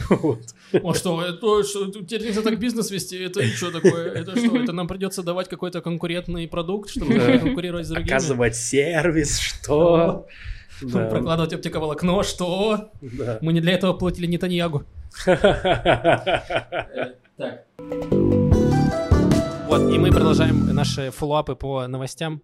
[0.23, 0.41] Вот.
[0.83, 4.11] О, что, это, что, теперь нельзя так бизнес вести, это что такое?
[4.13, 7.39] Это что, это нам придется давать какой-то конкурентный продукт, чтобы Да.
[7.39, 8.09] конкурировать с другими?
[8.09, 10.27] Оказывать сервис, что?
[10.81, 11.07] Да.
[11.09, 12.91] Прокладывать оптиковолокно, что?
[13.03, 13.39] Да.
[13.43, 14.85] Мы не для этого платили Нетаньяху.
[17.39, 17.65] Так.
[19.73, 22.43] Вот, и мы продолжаем наши follow-up ы по новостям.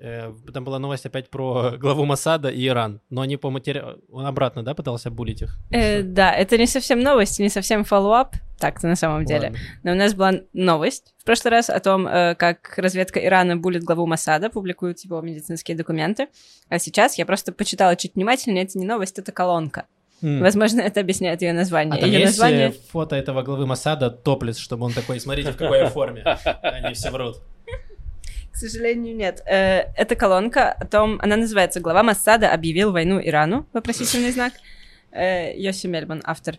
[0.00, 3.00] Э, Там была новость опять про главу Моссада и Иран.
[3.08, 4.00] Но они по материалу...
[4.10, 5.56] Он обратно, да, пытался булить их?
[5.70, 9.50] Э, да, это не совсем новость, не совсем follow-up, так-то на самом деле.
[9.50, 9.58] Ладно.
[9.84, 13.84] Но у нас была новость в прошлый раз о том, э, как разведка Ирана булит
[13.84, 16.26] главу Моссада, публикует его медицинские документы.
[16.68, 19.86] А сейчас я просто почитала чуть внимательнее, это не новость, это колонка.
[20.22, 20.40] М.
[20.40, 22.00] Возможно, это объясняет ее А название.
[22.00, 22.68] там Ее есть название...
[22.68, 26.22] э, фото этого главы Масада топлес, чтобы он такой, смотрите, в какой форме.
[26.62, 27.36] Они все врут.
[28.52, 29.42] К сожалению, нет.
[29.46, 34.54] Э, Это колонка о том, она называется «Глава Массада объявил войну Ирану», вопросительный знак.
[35.12, 36.56] Э, Йоси Мельман, автор.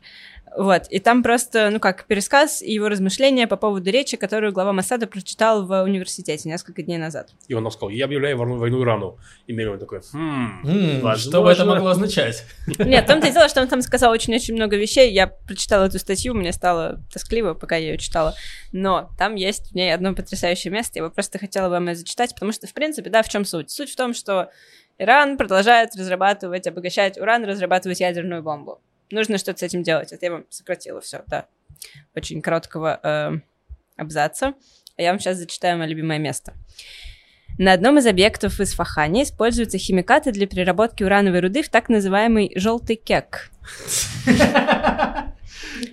[0.57, 4.73] Вот, и там просто, ну как, пересказ и его размышления по поводу речи, которую глава
[4.73, 7.29] Массада прочитал в университете несколько дней назад.
[7.47, 9.19] И он сказал, я объявляю войну, войну Ирану.
[9.45, 11.17] И Мельман такой, хм, возможно.
[11.17, 12.43] Что бы это могло означать?
[12.79, 15.11] Нет, в том-то и дело, что он там сказал очень-очень много вещей.
[15.11, 18.33] Я прочитала эту статью, мне стало тоскливо, пока я ее читала.
[18.71, 22.33] Но там есть в ней одно потрясающее место, я бы просто хотела вам ее зачитать,
[22.33, 23.69] потому что, в принципе, да, в чем суть?
[23.69, 24.49] Суть в том, что
[24.97, 28.81] Иран продолжает разрабатывать, обогащать уран, разрабатывать ядерную бомбу.
[29.11, 30.11] Нужно что-то с этим делать.
[30.11, 31.47] Это я вам сократила все, да.
[32.15, 33.31] Очень короткого э,
[33.95, 34.53] абзаца.
[34.97, 36.53] А я вам сейчас зачитаю мое любимое место.
[37.57, 42.51] На одном из объектов в Исфахане используются химикаты для переработки урановой руды в так называемый
[42.55, 43.49] желтый кек.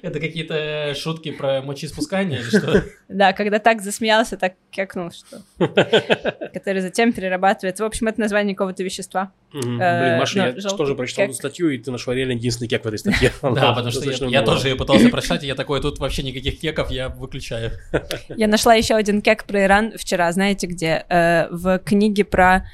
[0.03, 2.85] Это какие-то шутки про мочеиспускание или что?
[3.09, 5.42] Да, когда так засмеялся, так кекнул, что...
[6.55, 7.85] Который затем перерабатывается.
[7.85, 9.33] В общем, это название какого-то вещества.
[9.53, 12.68] Э, Блин, Маша, ну, я желтый тоже прочитал эту статью, и ты нашла реально единственный
[12.68, 13.33] кек в этой статье.
[13.42, 16.59] Да, потому что я, я тоже ее пытался прочитать, и я такой, тут вообще никаких
[16.61, 17.72] кеков, я выключаю.
[18.37, 21.05] Я нашла еще один кек про Иран вчера, знаете где?
[21.09, 22.66] Э, в книге про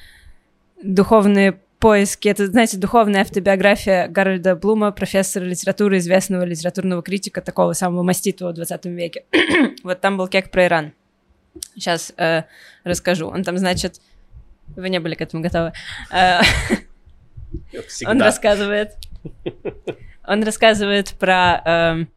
[0.82, 2.28] духовные поиски.
[2.28, 8.54] Это, знаете, духовная автобиография Гарольда Блума, профессора литературы, известного литературного критика, такого самого маститого в
[8.54, 9.24] 20 веке.
[9.82, 10.92] вот там был кек про Иран.
[11.74, 12.44] Сейчас э,
[12.84, 13.28] расскажу.
[13.28, 14.00] Он там, значит...
[14.76, 15.72] Вы не были к этому готовы.
[16.12, 16.42] Э.
[18.06, 18.92] Он рассказывает.
[20.24, 22.08] Он рассказывает про, эм,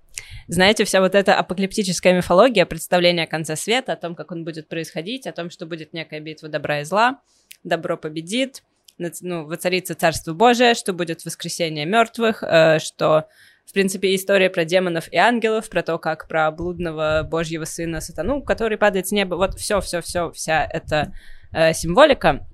[0.47, 4.67] знаете, вся вот эта апокалиптическая мифология, представление о конце света, о том, как он будет
[4.67, 7.19] происходить, о том, что будет некая битва добра и зла,
[7.63, 8.62] добро победит,
[8.97, 13.27] ну, воцарится Царство Божие, что будет воскресение мертвых, э, что,
[13.65, 18.41] в принципе, история про демонов и ангелов, про то, как про блудного Божьего сына сатану,
[18.43, 21.13] который падает с неба, вот все, все, все, вся эта
[21.51, 22.47] э, символика,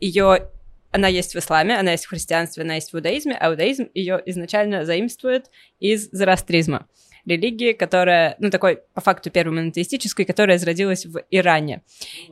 [0.00, 0.50] ее
[0.90, 4.22] она есть в исламе, она есть в христианстве, она есть в иудаизме, а иудаизм ее
[4.26, 6.86] изначально заимствует из зороастризма.
[7.28, 11.82] Религии, которая, ну, такой, по факту, первой монотеистической, которая зародилась в Иране.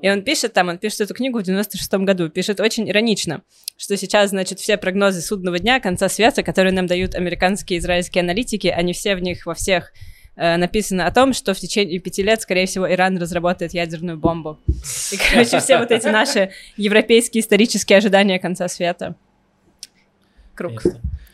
[0.00, 3.42] И он пишет там, он пишет эту книгу в 96-м году, пишет очень иронично,
[3.76, 8.22] что сейчас, значит, все прогнозы судного дня, конца света, которые нам дают американские и израильские
[8.22, 9.92] аналитики, они все в них, во всех
[10.36, 14.58] э, написано о том, что в течение пяти лет, скорее всего, Иран разработает ядерную бомбу.
[15.12, 19.16] И, короче, все вот эти наши европейские исторические ожидания конца света.
[20.56, 20.82] Круг.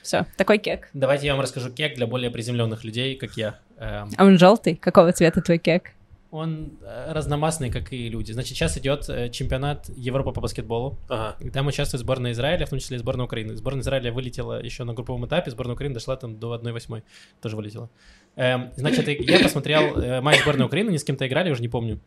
[0.02, 0.88] Все, такой кек.
[0.92, 3.60] Давайте я вам расскажу кек для более приземленных людей, как я.
[3.78, 4.74] Эм, А он желтый?
[4.74, 5.92] Какого цвета твой кек?
[6.32, 8.32] Он э, разномастный, как и люди.
[8.32, 10.98] Значит, сейчас идет э, чемпионат Европы по баскетболу.
[11.08, 11.36] Ага.
[11.52, 13.54] Там участвует сборная Израиля, в том числе и сборная Украины.
[13.54, 17.02] Сборная Израиля вылетела еще на групповом этапе, сборная Украины дошла там до 1-8,
[17.40, 17.90] тоже вылетела.
[18.36, 22.00] Эм, значит, я посмотрел э, матч сборной Украины, они с кем-то играли, уже не помню.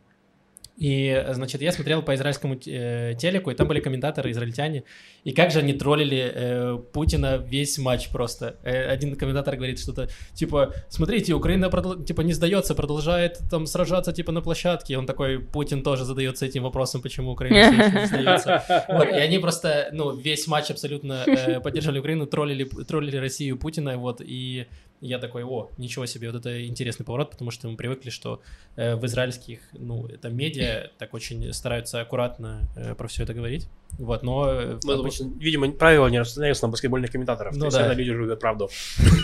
[0.76, 4.84] И, значит, я смотрел по израильскому э, телеку, и там были комментаторы израильтяне.
[5.24, 8.56] И как же они троллили э, Путина весь матч просто.
[8.62, 14.12] Э, один комментатор говорит что-то, типа, смотрите, Украина продол- типа не сдается, продолжает там сражаться
[14.12, 14.94] типа на площадке.
[14.94, 18.86] И он такой, Путин тоже задается этим вопросом, почему Украина все еще не сдается.
[18.88, 23.96] Вот, и они просто, ну, весь матч абсолютно э, поддерживали Украину, троллили, троллили Россию Путина,
[23.96, 24.66] вот, и
[25.00, 28.40] я такой, о, ничего себе, вот это интересный поворот, потому что мы привыкли, что
[28.76, 33.68] э, в израильских, ну, это медиа так очень стараются аккуратно э, про все это говорить,
[33.98, 37.54] вот, но э, Ну, обычно- видимо, правило не распространяется на баскетбольных комментаторов.
[37.54, 37.92] Ну То есть да.
[37.94, 38.68] люди любят правду.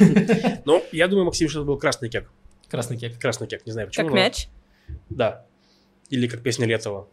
[0.65, 2.31] Ну, я думаю, Максим, что это был красный кек.
[2.69, 3.19] красный кек.
[3.19, 4.09] Красный кек, не знаю почему.
[4.09, 4.49] Как мяч?
[5.11, 5.47] Да.
[6.11, 7.09] Или как песня Летова.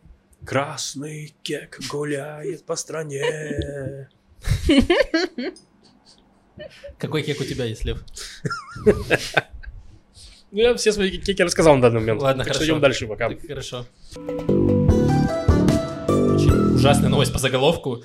[0.45, 4.07] Красный кек гуляет по стране.
[6.97, 8.03] Какой кек у тебя есть, Лев?
[10.51, 12.23] Ну, я все свои кеки рассказал на данный момент.
[12.23, 12.71] Ладно, так что хорошо.
[12.73, 13.29] идем дальше пока.
[13.29, 13.85] Так, хорошо.
[16.07, 18.03] Очень ужасная новость по заголовку,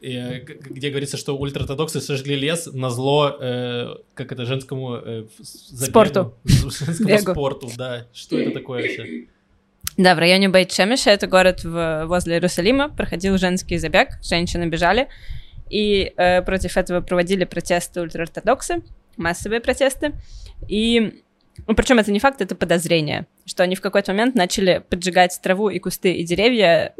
[0.00, 5.90] э, где говорится, что ультраортодоксы сожгли лес на зло, э, как это, женскому э, забегу.
[5.90, 6.34] Спорту.
[6.44, 7.32] Женскому Бегу.
[7.32, 8.06] спорту, да.
[8.14, 9.26] Что это такое вообще?
[9.98, 15.08] Да, в районе Бейт-Шемиша, это город в- возле Иерусалима, проходил женский забег, женщины бежали,
[15.72, 18.82] и э, против этого проводили протесты ультраортодоксы,
[19.16, 20.12] массовые протесты,
[20.68, 21.22] и
[21.66, 25.70] ну, причем это не факт, это подозрение, что они в какой-то момент начали поджигать траву
[25.70, 26.94] и кусты и деревья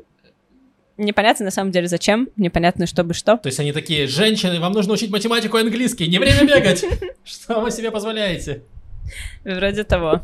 [0.96, 3.36] непонятно на самом деле зачем, непонятно чтобы что.
[3.36, 6.84] То есть они такие, женщины, вам нужно учить математику и английский, не время бегать.
[7.24, 8.62] Что вы себе позволяете?
[9.44, 10.22] Вроде того.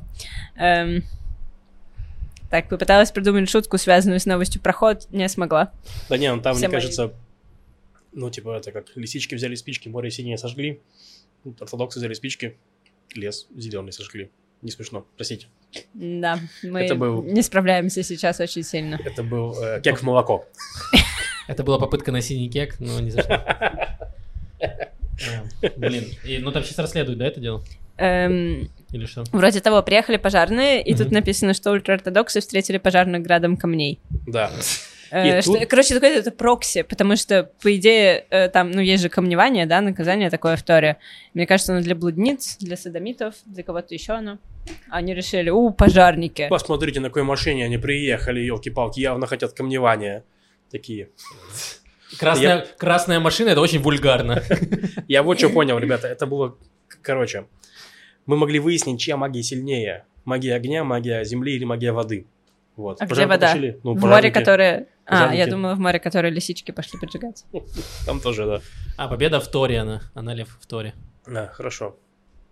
[0.56, 1.02] Эм,
[2.50, 5.72] Так, попыталась придумать шутку, связанную с новостью проход, не смогла.
[6.08, 7.12] Да не, ну там, мне кажется,
[8.18, 10.80] ну, типа, это как лисички взяли спички, море синее сожгли,
[11.60, 12.56] ортодоксы взяли спички,
[13.14, 14.30] лес зеленый сожгли.
[14.60, 15.46] Не смешно, простите.
[15.94, 18.98] Да, мы Это был- не справляемся сейчас очень сильно.
[19.04, 20.44] Это был э, кек в молоко.
[21.48, 23.34] Это была попытка на синий кек, но не зашло.
[23.36, 24.08] А,
[25.76, 26.04] Блин,
[26.40, 27.62] ну там сейчас расследуют, да, это дело?
[27.96, 29.24] Эм, Или что?
[29.32, 33.98] вроде того, приехали пожарные, и тут написано, что ультраортодоксы встретили пожарных градом камней.
[34.26, 34.50] Да.
[35.10, 39.02] Э, что- тут- Короче, такое это прокси, потому что, по идее, э, там, ну, есть
[39.02, 40.98] же камневание, да, наказание такое в Торе.
[41.34, 44.38] Мне кажется, оно для блудниц, для садомитов, для кого-то еще оно.
[44.90, 46.46] Они решили, у, пожарники.
[46.50, 50.24] Посмотрите, на какой машине они приехали, елки-палки, явно хотят камневания.
[50.70, 51.08] Такие.
[52.18, 54.42] Красная, красная машина, это очень вульгарно.
[55.08, 56.56] Я вот что понял, ребята, это было,
[57.02, 57.46] короче,
[58.26, 60.04] мы могли выяснить, чья магия сильнее.
[60.24, 62.26] Магия огня, магия земли или магия воды.
[62.76, 63.00] Вот.
[63.00, 63.54] А где вода?
[63.82, 64.86] Ну, в море, которое...
[65.08, 67.44] А, я думала, в море, которое лисички пошли поджигать.
[68.06, 68.60] Там тоже, да.
[68.96, 70.02] А, победа в Торе она.
[70.14, 70.94] Она лев в Торе.
[71.26, 71.96] Да, хорошо.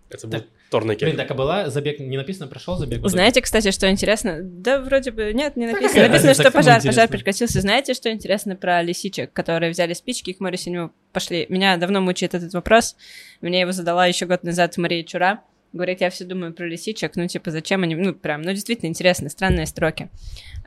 [0.09, 3.01] Это был торный Блин, так а была забег, не написано, прошел забег?
[3.09, 4.39] Знаете, кстати, что интересно?
[4.41, 6.09] Да, вроде бы, нет, не написано.
[6.09, 7.61] Написано, что пожар, пожар прекратился.
[7.61, 11.47] Знаете, что интересно про лисичек, которые взяли спички и к морю синему пошли?
[11.49, 12.97] Меня давно мучает этот вопрос.
[13.41, 15.41] Мне его задала еще год назад Мария Чура.
[15.73, 17.97] Говорит, я все думаю про лисичек, ну, типа, зачем они...
[17.97, 20.09] Ну, прям, ну, действительно интересно, странные строки.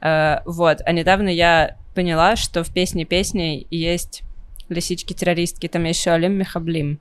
[0.02, 4.24] Э, вот, а недавно я поняла, что в песне песней есть
[4.70, 7.00] лисички-террористки, там есть Шуалим Мехаблим,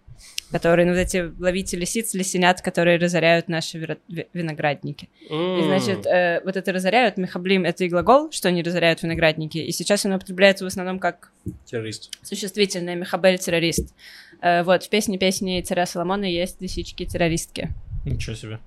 [0.50, 5.08] которые, ну, вот эти ловите лисиц, лисенят, которые разоряют наши виро- виноградники.
[5.30, 9.70] И, значит, э, вот это разоряют, мехаблим— это и глагол, что они разоряют виноградники, и
[9.72, 11.30] сейчас он употребляется в основном как
[11.66, 12.10] террорист.
[12.22, 13.94] существительное «мехабель»— террорист.
[14.40, 17.68] Э, вот, в песне песни царя Соломона есть лисички-террористки.
[18.06, 18.58] Ничего себе.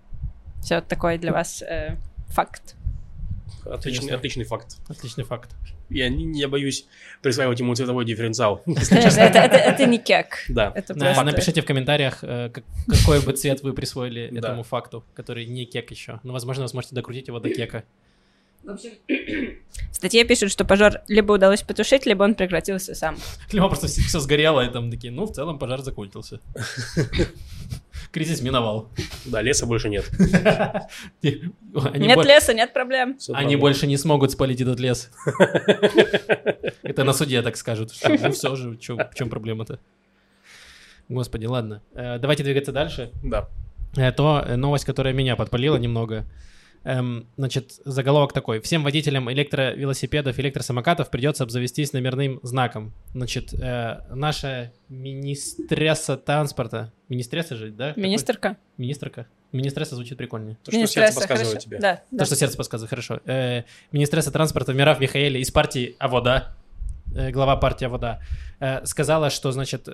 [0.62, 1.96] Все вот такой для вас э,
[2.28, 2.76] факт.
[3.66, 4.78] Отличный, отличный факт.
[4.88, 5.52] Отличный факт.
[5.90, 6.86] Я не, не боюсь
[7.22, 8.62] присваивать ему цветовой дифференциал.
[8.66, 10.46] Это, не кек.
[10.50, 10.74] Да.
[11.24, 15.92] Напишите в комментариях, э, как- какой бы цвет вы присвоили этому факту, который не кек
[15.92, 16.20] еще.
[16.24, 17.84] Но, возможно, вы сможете докрутить его до кека.
[18.64, 18.92] В общем,
[19.92, 23.18] в статье пишут, что пожар либо удалось потушить, либо он прекратился сам.
[23.52, 26.40] Либо просто все, сгорело, и там такие, ну, в целом пожар закончился.
[28.12, 28.90] Кризис миновал.
[29.26, 30.10] Да, леса больше нет.
[31.22, 33.18] Нет леса, нет проблем.
[33.34, 35.10] Они больше не смогут спалить этот лес.
[36.84, 37.94] Это на суде так скажут.
[38.04, 39.80] Ну все же, в чем проблема-то?
[41.08, 41.82] Господи, ладно.
[41.94, 43.12] Э, Давайте двигаться дальше.
[43.22, 43.50] Да.
[43.98, 46.26] Э, То э, новость, которая меня подпалила немного.
[46.84, 48.60] Эм, значит, заголовок такой.
[48.60, 52.92] Всем водителям электровелосипедов, электросамокатов придется обзавестись номерным знаком.
[53.14, 56.92] Значит, э, наша министресса транспорта...
[57.08, 57.94] Министресса же, да?
[57.96, 58.58] Министрка.
[58.78, 59.28] Министрка.
[59.52, 60.58] Министресса звучит прикольнее.
[60.64, 61.66] То, что сердце подсказывает хорошо?
[61.68, 61.80] тебе.
[61.80, 62.18] Да, да.
[62.18, 63.20] То, что сердце подсказывает, хорошо.
[63.26, 66.56] Э, министресса транспорта Мирав Михаэли из партии Авода,
[67.16, 68.22] э, глава партии Авода,
[68.60, 69.88] э, сказала, что, значит,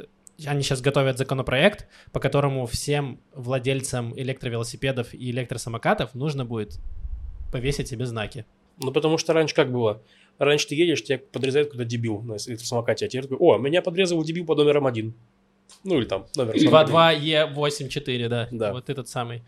[0.45, 6.79] они сейчас готовят законопроект, по которому всем владельцам электровелосипедов и электросамокатов нужно будет
[7.51, 8.45] повесить себе знаки.
[8.79, 10.03] Ну, потому что раньше как было?
[10.37, 14.23] Раньше ты едешь, тебя подрезает куда дебил на электросамокате, а теперь такой, о, меня подрезал
[14.23, 15.15] дебил под номером один.
[15.83, 16.71] Ну, или там, номер 41.
[16.71, 18.73] 22Е84, да, Да.
[18.73, 19.43] вот этот самый.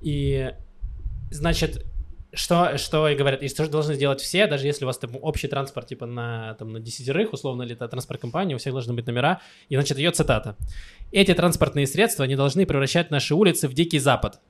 [0.00, 0.52] И,
[1.30, 1.84] значит,
[2.36, 5.12] что, что и говорят, и что же должны сделать все, даже если у вас там
[5.20, 9.06] общий транспорт, типа на, там, на десятерых, условно, или это транспорт-компания, у всех должны быть
[9.06, 9.40] номера.
[9.68, 10.56] И, значит, ее цитата.
[11.12, 14.40] «Эти транспортные средства не должны превращать наши улицы в дикий запад.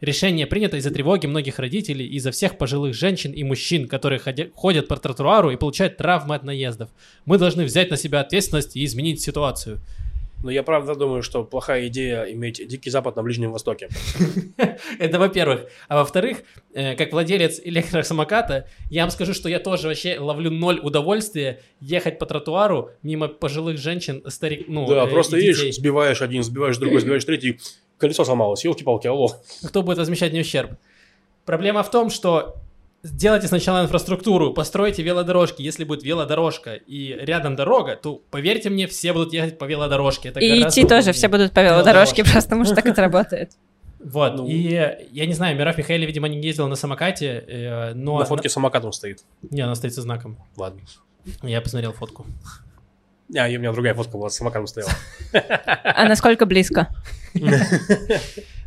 [0.00, 4.88] Решение принято из-за тревоги многих родителей, из-за всех пожилых женщин и мужчин, которые ходя- ходят
[4.88, 6.90] по тротуару и получают травмы от наездов.
[7.24, 9.80] Мы должны взять на себя ответственность и изменить ситуацию».
[10.44, 13.88] Но я правда думаю, что плохая идея иметь Дикий Запад на Ближнем Востоке.
[14.98, 15.70] Это во-первых.
[15.88, 16.42] А во-вторых,
[16.74, 22.18] э, как владелец электросамоката, я вам скажу, что я тоже вообще ловлю ноль удовольствия ехать
[22.18, 25.72] по тротуару мимо пожилых женщин, старик, ну, да, э, просто едешь, детей.
[25.72, 27.58] сбиваешь один, сбиваешь другой, сбиваешь третий,
[27.96, 29.30] колесо сломалось, елки-палки, алло.
[29.66, 30.72] Кто будет возмещать мне ущерб?
[31.46, 32.56] Проблема в том, что
[33.04, 35.62] сделайте сначала инфраструктуру, постройте велодорожки.
[35.62, 40.30] Если будет велодорожка и рядом дорога, то, поверьте мне, все будут ехать по велодорожке.
[40.30, 43.52] Это И идти тоже все будут по велодорожке, просто потому что так это работает.
[44.02, 44.46] Вот, Ну.
[44.46, 44.58] и
[45.12, 48.18] я не знаю, Мираф Михаил, видимо, не ездил на самокате, э, но...
[48.18, 49.20] На фотке самокатом стоит.
[49.50, 50.36] Не, она стоит со знаком.
[50.56, 50.82] Ладно.
[51.42, 52.26] Я посмотрел фотку.
[53.34, 54.92] А, и у меня другая фотка была, с самокатом стояла.
[55.32, 56.88] А насколько близко?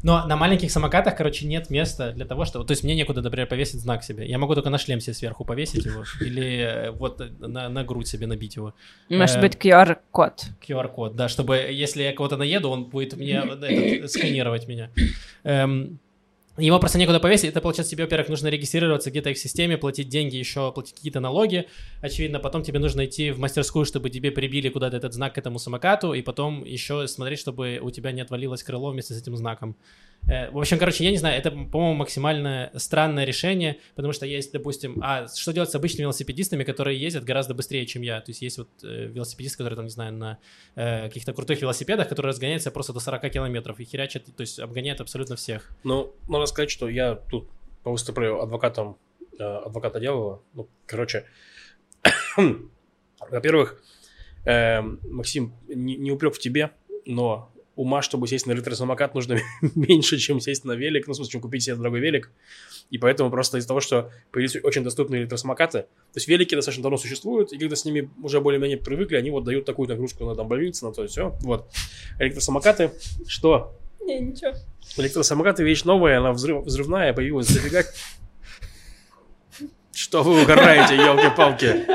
[0.03, 2.65] Но на маленьких самокатах, короче, нет места для того, чтобы...
[2.65, 4.25] То есть мне некуда, например, повесить знак себе.
[4.27, 6.03] Я могу только на шлем себе сверху повесить его.
[6.21, 8.73] Или э, вот на, на грудь себе набить его.
[9.09, 10.45] Может Э, быть, QR-код.
[10.67, 14.89] QR-код, да, чтобы если я кого-то наеду, он будет мне этот, сканировать меня.
[15.43, 15.99] Эм,
[16.57, 17.49] его просто некуда повесить.
[17.49, 21.67] Это, получается, тебе, во-первых, нужно регистрироваться где-то их системе, платить деньги, еще платить какие-то налоги.
[22.01, 25.59] Очевидно, потом тебе нужно идти в мастерскую, чтобы тебе прибили куда-то этот знак к этому
[25.59, 29.75] самокату, и потом еще смотреть, чтобы у тебя не отвалилось крыло вместе с этим знаком.
[30.27, 34.51] Э, В общем, короче, я не знаю, это, по-моему, максимально странное решение, потому что есть,
[34.51, 38.19] допустим, а что делать с обычными велосипедистами, которые ездят гораздо быстрее, чем я?
[38.21, 40.37] То есть есть вот э, велосипедисты, которые, там, не знаю, на
[40.75, 45.01] э, каких-то крутых велосипедах, которые разгоняются просто до 40 километров и херячат, то есть обгоняют
[45.01, 45.69] абсолютно всех.
[45.83, 47.49] Ну, надо сказать, что я тут
[47.83, 48.97] выступлю адвокатом,
[49.39, 50.41] э, адвоката дьявола.
[50.53, 51.25] Ну, короче,
[53.29, 53.81] во-первых,
[54.45, 56.71] э, Максим, не, не упрек в тебе,
[57.05, 59.39] но ума, чтобы сесть на электросамокат, нужно
[59.75, 62.31] меньше, чем сесть на велик, ну, в смысле, чем купить себе дорогой велик.
[62.89, 66.97] И поэтому просто из-за того, что появились очень доступные электросамокаты, то есть велики достаточно давно
[66.97, 70.47] существуют, и когда с ними уже более-менее привыкли, они вот дают такую нагрузку на там
[70.47, 71.35] больницы, на то и все.
[71.41, 71.69] Вот.
[72.19, 72.91] Электросамокаты,
[73.27, 73.77] что?
[74.01, 74.53] Не, ничего.
[74.97, 77.83] Электросамокаты вещь новая, она взрыв, взрывная, появилась дофига.
[79.97, 81.87] Что вы угораете, елки-палки?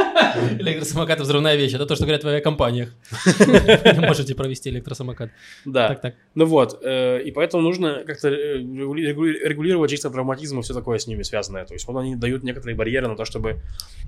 [0.58, 2.88] Электросамокат взрывная вещь, это то, что говорят в авиакомпаниях.
[3.36, 5.30] Не можете провести электросамокат.
[5.64, 5.88] Да.
[5.88, 6.14] Так, так.
[6.34, 10.74] Ну вот, э, и поэтому нужно как-то э, регули- регули- регулировать чисто травматизм и все
[10.74, 11.64] такое с ними связанное.
[11.64, 13.60] То есть вот они дают некоторые барьеры на то, чтобы...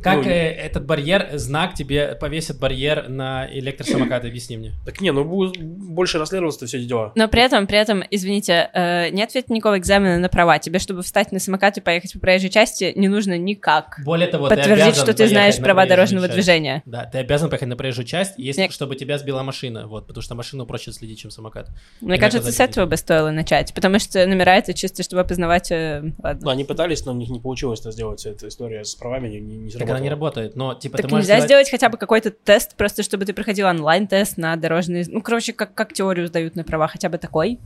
[0.03, 4.73] Как Ну, э, этот барьер, знак тебе повесит барьер на электросамокат, объясни мне.
[4.85, 7.13] Так не, ну будет больше расследоваться все эти дела.
[7.15, 8.71] Но при этом, при этом, извините,
[9.13, 10.59] нет ведь никакого экзамена на права.
[10.59, 14.49] Тебе, чтобы встать на самокат и поехать по проезжей части, не нужно никак Более того,
[14.49, 16.35] ты подтвердить, обязан что ты знаешь на права дорожного часть.
[16.35, 16.83] движения.
[16.87, 20.23] Да, ты обязан поехать на проезжую часть, если, Мне- чтобы тебя сбила машина, вот, потому
[20.23, 21.69] что машину проще следить, чем самокат.
[22.01, 25.71] Мне Иногда кажется, с этого бы стоило начать, потому что номера это чисто, чтобы опознавать...
[25.71, 26.53] э, Ну, Ладно.
[26.53, 28.25] они пытались, но у них не получилось это сделать.
[28.27, 31.13] Эта история с правами не, не, не Так она не работает, но, типа, Так ты
[31.13, 35.05] можешь нельзя сделать- сделать хотя бы какой-то тест, просто чтобы ты проходил онлайн-тест на дорожные...
[35.09, 37.59] Ну, короче, как, как теорию сдают на права, хотя бы такой.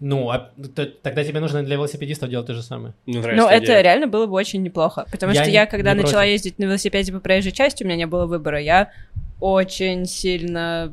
[0.00, 0.50] Ну, а
[1.02, 2.94] тогда тебе нужно для велосипедистов делать то же самое.
[3.06, 3.80] Ну, это идея.
[3.80, 5.06] реально было бы очень неплохо.
[5.10, 6.32] Потому Я что не- я, когда не начала против.
[6.32, 8.60] ездить на велосипеде по проезжей части, у меня не было выбора.
[8.60, 8.90] Я
[9.40, 10.92] очень сильно...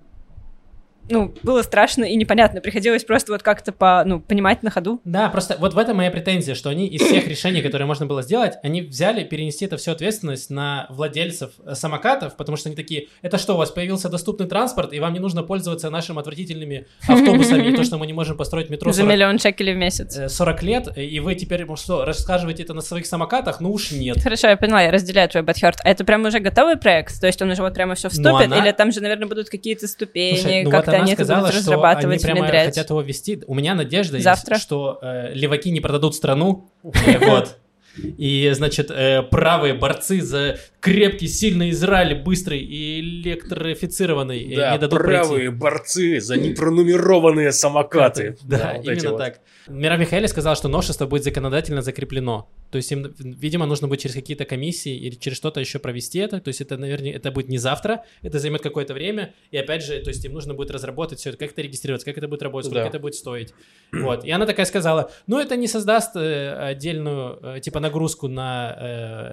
[1.09, 2.61] Ну, было страшно и непонятно.
[2.61, 5.01] Приходилось просто вот как-то по, ну, понимать на ходу.
[5.03, 8.21] Да, просто вот в этом моя претензия, что они из всех решений, которые можно было
[8.21, 13.07] сделать, они взяли перенести это всю ответственность на владельцев э, самокатов, потому что они такие,
[13.21, 17.67] это что, у вас появился доступный транспорт, и вам не нужно пользоваться нашими отвратительными автобусами,
[17.69, 20.17] и то, что мы не можем построить метро За 40, миллион шекелей в месяц.
[20.17, 23.59] э, 40 лет, и вы теперь, что, рассказываете это на своих самокатах?
[23.59, 24.21] Ну уж нет.
[24.21, 25.79] Хорошо, я поняла, я разделяю твой бадхерт.
[25.83, 27.19] А это прям уже готовый проект?
[27.19, 28.57] То есть он уже вот прямо все Ну, вступит?
[28.57, 31.59] Или там же, наверное, будут какие-то ступени, ну как-то она они это сказала, будут что
[31.59, 32.65] они разрабатывать, прямо внедрять?
[32.67, 33.43] хотят его ввести.
[33.47, 34.55] У меня надежда Завтра.
[34.55, 36.69] есть, что э, леваки не продадут страну.
[36.83, 37.57] Э, Вот.
[37.97, 44.79] И, значит, э, правые борцы за крепкий, сильный Израиль, быстрый и электрифицированный, э, Да, не
[44.79, 48.37] дадут правые борцы за непронумерованные самокаты.
[48.43, 49.17] Да, вот эти именно вот.
[49.17, 49.39] так.
[49.67, 52.49] Мира Михаэля сказал, что новшество будет законодательно закреплено.
[52.71, 56.39] То есть им, видимо, нужно будет через какие-то комиссии или через что-то еще провести это.
[56.39, 59.33] То есть это, наверное, это будет не завтра, это займет какое-то время.
[59.51, 62.17] И опять же, то есть им нужно будет разработать все это, как это регистрироваться, как
[62.17, 62.89] это будет работать, сколько Да.
[62.89, 63.53] это будет стоить.
[63.91, 64.23] Вот.
[64.23, 68.75] И она такая сказала, ну это не создаст э, отдельную, э, типа, нагрузку на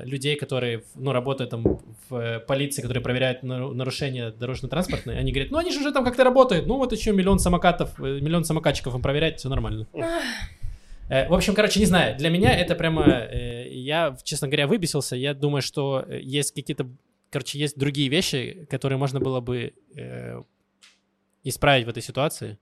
[0.02, 1.62] э, людей, которые, ну, работают там
[2.08, 5.16] в э, полиции, которые проверяют нару- нарушения дорожно-транспортные.
[5.18, 8.18] Они говорят, ну они же уже там как-то работают, ну вот еще миллион самокатов, э,
[8.20, 9.86] миллион самокатчиков им проверять, все нормально.
[11.08, 12.16] Э, В общем, короче, не знаю.
[12.16, 13.04] Для меня это прямо...
[13.06, 15.16] э, Я, честно говоря, выбесился.
[15.16, 16.86] Я думаю, что э, есть какие-то...
[17.30, 19.74] Короче, есть другие вещи, которые можно было бы
[21.44, 22.58] исправить в этой ситуации.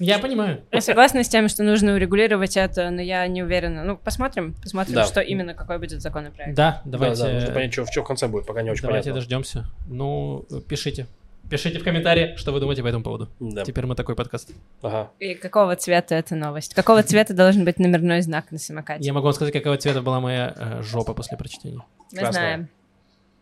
[0.00, 0.62] Я понимаю.
[0.72, 3.84] Я согласна с тем, что нужно урегулировать это, но я не уверена.
[3.84, 5.04] Ну, посмотрим, посмотрим, Да.
[5.06, 6.54] что именно, какой будет законопроект.
[6.56, 7.22] Да, Да, давайте...
[7.22, 9.20] да, нужно понять, что, в чем в конце будет, пока не очень давайте понятно.
[9.20, 9.66] дождемся.
[9.88, 11.06] Ну, пишите.
[11.48, 13.28] Пишите в комментарии, что вы думаете по этому поводу.
[13.38, 13.64] Да.
[13.64, 14.50] Теперь мы такой подкаст.
[14.82, 15.12] Ага.
[15.20, 16.74] И какого цвета эта новость?
[16.74, 19.04] Какого цвета должен быть номерной знак на самокате?
[19.04, 21.82] Я могу вам сказать, какого цвета была моя э, жопа после прочтения.
[22.12, 22.32] Мы Красного.
[22.32, 22.68] знаем.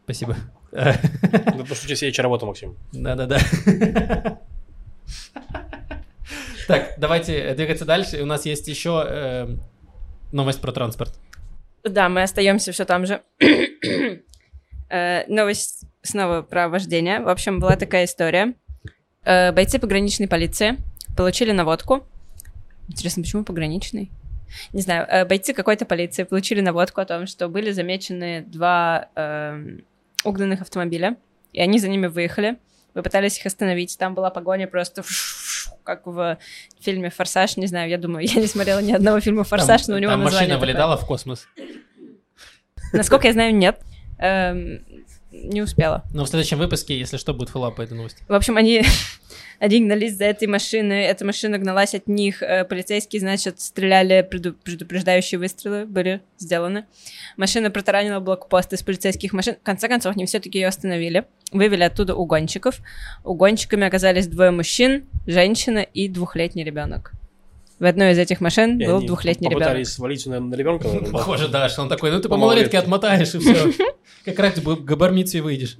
[0.04, 0.36] Спасибо.
[0.72, 2.76] Ну, по сути, следующая работа, Максим.
[2.92, 3.38] Да-да-да.
[6.66, 8.22] Так, давайте двигаться дальше.
[8.22, 9.62] У нас есть еще эм,
[10.32, 11.14] новость про транспорт.
[11.84, 13.22] Да, мы остаемся все там же.
[14.90, 17.20] Э, Новость снова про вождение.
[17.20, 18.54] В общем, была такая история.
[19.24, 20.76] Э, Бойцы пограничной полиции
[21.16, 22.06] получили наводку.
[22.88, 24.10] Интересно, почему пограничный?
[24.72, 29.84] Не знаю, э, бойцы какой-то полиции получили наводку о том, что были замечены два эм,
[30.22, 31.16] угнанных автомобиля
[31.52, 32.56] и они за ними выехали.
[32.94, 35.02] Вы пытались их остановить, там была погоня просто
[35.82, 36.38] как в
[36.80, 39.96] фильме «Форсаж», не знаю, я думаю, я не смотрела ни одного фильма «Форсаж», Там- но
[39.96, 40.66] у него там название машина такое.
[40.72, 41.46] вылетала в космос.
[42.92, 43.80] Насколько я знаю, нет.
[44.18, 44.84] Эм,
[45.42, 46.04] не успела.
[46.12, 48.22] Но в следующем выпуске, если что, будет фоллап по этой новости.
[48.28, 48.82] В общем, они,
[49.58, 54.54] они гнались за этой машиной, эта машина гналась от них, э, полицейские, значит, стреляли, преду-
[54.54, 56.86] предупреждающие выстрелы были сделаны.
[57.36, 59.56] Машина протаранила блокпост из полицейских машин.
[59.56, 62.80] В конце концов, они все-таки ее остановили, вывели оттуда угонщиков.
[63.24, 67.12] Угонщиками оказались двое мужчин, женщина и двухлетний ребенок.
[67.78, 69.66] В одной из этих машин И был двухлетний ребенок.
[69.68, 70.88] Попытались свалить на, на ребенка.
[71.10, 73.72] Похоже, да, что он такой, ну ты по малолетке отмотаешь и все.
[74.24, 75.76] Как раз ты к бармитсве выйдешь.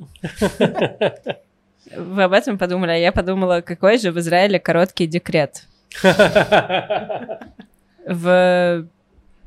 [1.97, 5.65] Вы об этом подумали, а я подумала, какой же в Израиле короткий декрет.
[8.07, 8.87] В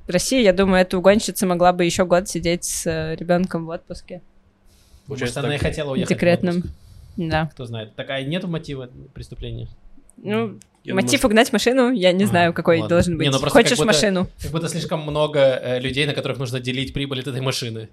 [0.08, 2.86] России, я думаю, эта угонщица могла бы еще год сидеть с
[3.16, 4.22] ребенком в отпуске.
[5.08, 6.24] Может, Получается она и хотела уехать.
[6.24, 6.66] отпуск.
[7.18, 7.50] Да.
[7.54, 7.96] Кто знает.
[7.96, 9.68] Такая нет мотива преступления.
[10.18, 12.90] Ну, Я мотив думаю, угнать машину, я не А, знаю, какой ладно.
[12.96, 13.28] должен Не, быть.
[13.32, 14.28] ну просто Хочешь как будто- машину?
[14.42, 17.90] Как будто слишком много э, людей, на которых нужно делить прибыль от этой машины.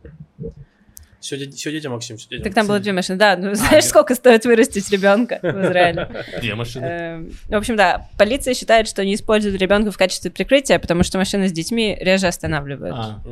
[1.20, 2.44] Все, де- всё детям, Максим, все детям.
[2.44, 3.18] Так там было две машины.
[3.18, 3.84] Да, ну А, знаешь, нет.
[3.84, 6.08] сколько стоит вырастить ребенка в Израиле?
[6.40, 6.84] Две машины.
[6.84, 11.16] Эм, В общем, да, полиция считает, что они используют ребенка в качестве прикрытия, потому что
[11.16, 12.94] машины с детьми реже останавливают.
[12.94, 13.22] А,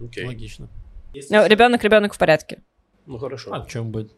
[0.00, 0.24] Окей.
[0.24, 0.68] логично.
[1.30, 2.58] Ну, ребенок, ребенок в порядке.
[3.06, 3.52] Ну хорошо.
[3.52, 4.12] А в чем будет?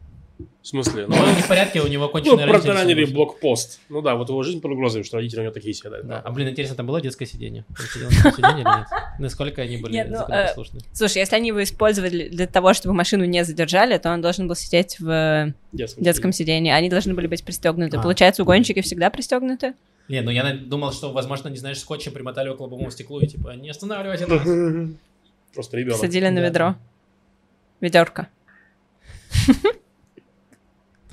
[0.62, 1.06] В смысле?
[1.08, 2.68] Ну, Ну, он не в порядке, у него ну, конченые родители.
[2.68, 3.80] протаранили блокпост.
[3.88, 6.06] Ну да, вот его жизнь под угрозой, что родители у него такие сидят.
[6.06, 6.20] Да.
[6.20, 7.64] А блин, интересно, там было детское сиденье?
[7.76, 8.86] Сиденье?
[9.18, 10.80] Насколько они были ну, э, законопослушны?
[10.92, 14.54] Слушай, если они его использовали для того, чтобы машину не задержали, то он должен был
[14.54, 16.70] сидеть в Детском, сидении.
[16.70, 17.96] Они должны были быть пристегнуты.
[17.96, 18.00] А.
[18.00, 19.74] Получается, угонщики всегда пристегнуты?
[20.08, 23.54] Не, ну я думал, что, возможно, не знаешь, скотчем примотали около лобовому стеклу и типа,
[23.56, 24.42] не останавливайте нас.
[25.54, 25.98] Просто ребенок.
[25.98, 26.76] Садили на ведро.
[27.80, 28.28] Ведерко.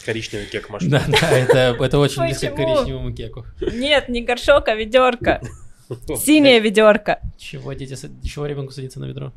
[0.09, 0.89] Коричневый кек машин.
[0.89, 3.45] Да, да, это, это очень близко к коричневому кеку.
[3.61, 5.39] Нет, не горшок, а ведерко.
[6.17, 7.19] Синее ведерко.
[7.37, 7.95] Чего дети,
[8.27, 9.31] чего ребенку садится на ведро?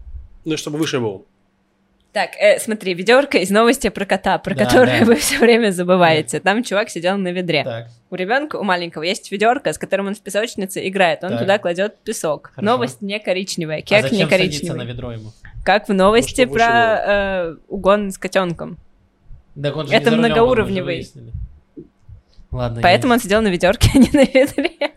[0.46, 1.26] Ну, чтобы выше был.
[2.14, 5.04] Так, э, смотри, ведерко из новости про кота, про Да, которое да.
[5.04, 6.40] вы все время забываете.
[6.40, 7.64] Там чувак сидел на ведре.
[7.64, 11.22] Так, У ребенка, у маленького, есть ведерко, с которым он в песочнице играет.
[11.22, 11.40] Он Так.
[11.40, 12.52] туда кладет песок.
[12.54, 12.72] Хорошо.
[12.72, 14.78] Новость не коричневая, а кек зачем не коричневый.
[14.78, 15.32] на ведро ему?
[15.66, 16.64] Как в новости Ну, про
[17.50, 18.78] э, угон с котенком.
[19.60, 21.08] Так он же Это рулем многоуровневый.
[22.50, 24.92] Ладно, я- Поэтому он сидел на ведерке, а не на ведре.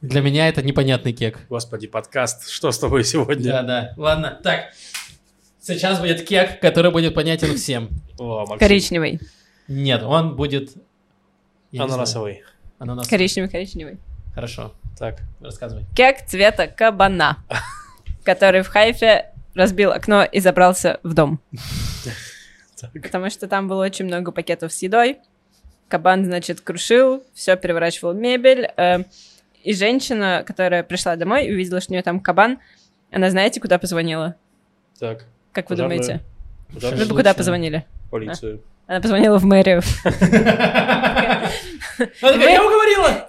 [0.00, 1.40] для меня это непонятный кек.
[1.48, 2.48] Господи, подкаст.
[2.48, 3.50] Что с тобой сегодня?
[3.52, 3.94] Да, да.
[3.96, 4.72] Ладно, так.
[5.60, 7.90] Сейчас будет кек, который будет понятен всем.
[8.18, 8.58] О, Максим.
[8.58, 9.20] Коричневый.
[9.68, 10.70] Нет, он будет...
[11.70, 11.84] я.
[11.84, 12.42] Ананасовый.
[12.78, 13.10] Ананасовый.
[13.10, 13.98] Коричневый, коричневый.
[14.34, 15.20] Хорошо, Так.
[15.40, 15.84] рассказывай.
[15.94, 17.44] Кек цвета кабана,
[18.24, 21.40] который в Хайфе разбил окно и забрался в дом.
[22.80, 22.92] Так.
[23.02, 25.18] Потому что там было очень много пакетов с едой.
[25.88, 28.68] Кабан, значит, крушил, все переворачивал мебель.
[28.76, 28.98] э,
[29.64, 32.58] И женщина, которая пришла домой и увидела, что у нее там кабан,
[33.10, 34.34] она знаете, куда позвонила?
[35.00, 35.24] Так.
[35.52, 36.20] Как вы думаете?
[36.68, 37.08] Куда Вы Шашлычная.
[37.08, 37.86] бы куда позвонили?
[38.10, 38.60] Полицию.
[38.86, 39.82] Она позвонила в мэрию.
[42.22, 43.26] Она такая, я уговорила!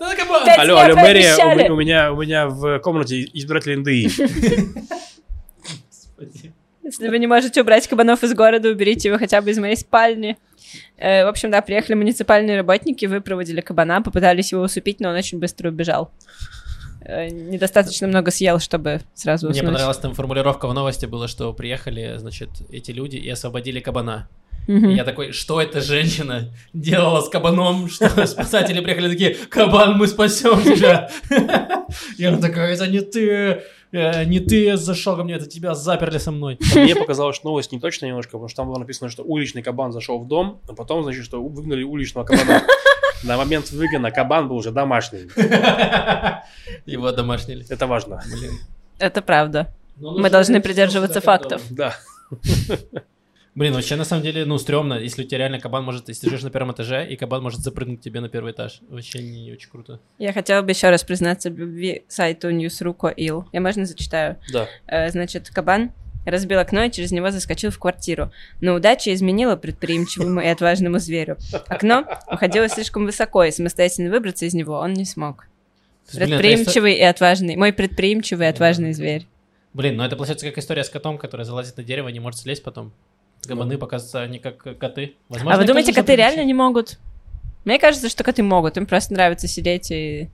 [0.58, 4.10] Алло, алло, мэрия, у меня, в комнате избиратель НДИ.
[6.89, 10.37] Если вы не можете убрать кабанов из города, уберите его хотя бы из моей спальни.
[10.97, 15.37] Э, В общем, да, приехали муниципальные работники, выпроводили кабана, попытались его усыпить, но он очень
[15.39, 16.11] быстро убежал.
[17.05, 19.67] Э, Недостаточно много съел, чтобы сразу Мне уснуть.
[19.67, 24.27] понравилась там формулировка в новости была, что приехали, значит, эти люди и освободили кабана.
[24.67, 30.07] И я такой, что эта женщина делала с кабаном, что спасатели приехали такие, кабан, мы
[30.07, 31.09] спасем тебя.
[32.27, 36.31] Она такая, это не ты, э, не ты зашел ко мне, это тебя заперли со
[36.31, 36.57] мной.
[36.75, 39.91] Мне показалось, что новость не точно немножко, потому что там было написано, что уличный кабан
[39.91, 42.63] зашел в дом, а потом, значит, что выгнали уличного кабана.
[43.23, 45.29] На момент выгона кабан был уже домашний.
[46.85, 47.65] Его домашнили.
[47.69, 48.21] Это важно.
[48.31, 48.53] Блин.
[48.97, 49.73] Это правда.
[49.97, 51.61] Мы должны придерживаться фактов.
[51.69, 51.95] Да.
[53.56, 56.30] Блин, вообще на самом деле, ну, стрёмно, если у тебя реально кабан может, если ты
[56.30, 58.82] живешь на первом этаже, и кабан может запрыгнуть тебе на первый этаж.
[58.89, 60.00] Вообще не очень круто.
[60.18, 63.45] Я хотела бы еще раз признаться в любви сайту News.ru.il.
[63.52, 64.38] Я можно зачитаю?
[64.54, 64.68] Да.
[64.88, 65.91] Э, Значит, кабан
[66.26, 68.32] разбил окно и через него заскочил в квартиру.
[68.62, 71.38] Но удача изменила предприимчивому и отважному зверю.
[71.68, 75.47] Окно уходило слишком высоко, и самостоятельно выбраться из него он не смог.
[76.12, 77.56] Предприимчивый и отважный.
[77.56, 79.28] Мой предприимчивый и отважный зверь.
[79.74, 82.39] Блин, ну это получается как история с котом, который залазит на дерево и не может
[82.39, 82.91] слезть потом.
[83.47, 85.15] Кабаны, показываются, они как э, коты.
[85.29, 86.99] Возможно, а вы думаете, коты реально не могут?
[87.65, 88.77] Мне кажется, что коты могут.
[88.77, 90.29] Им просто нравится сидеть и...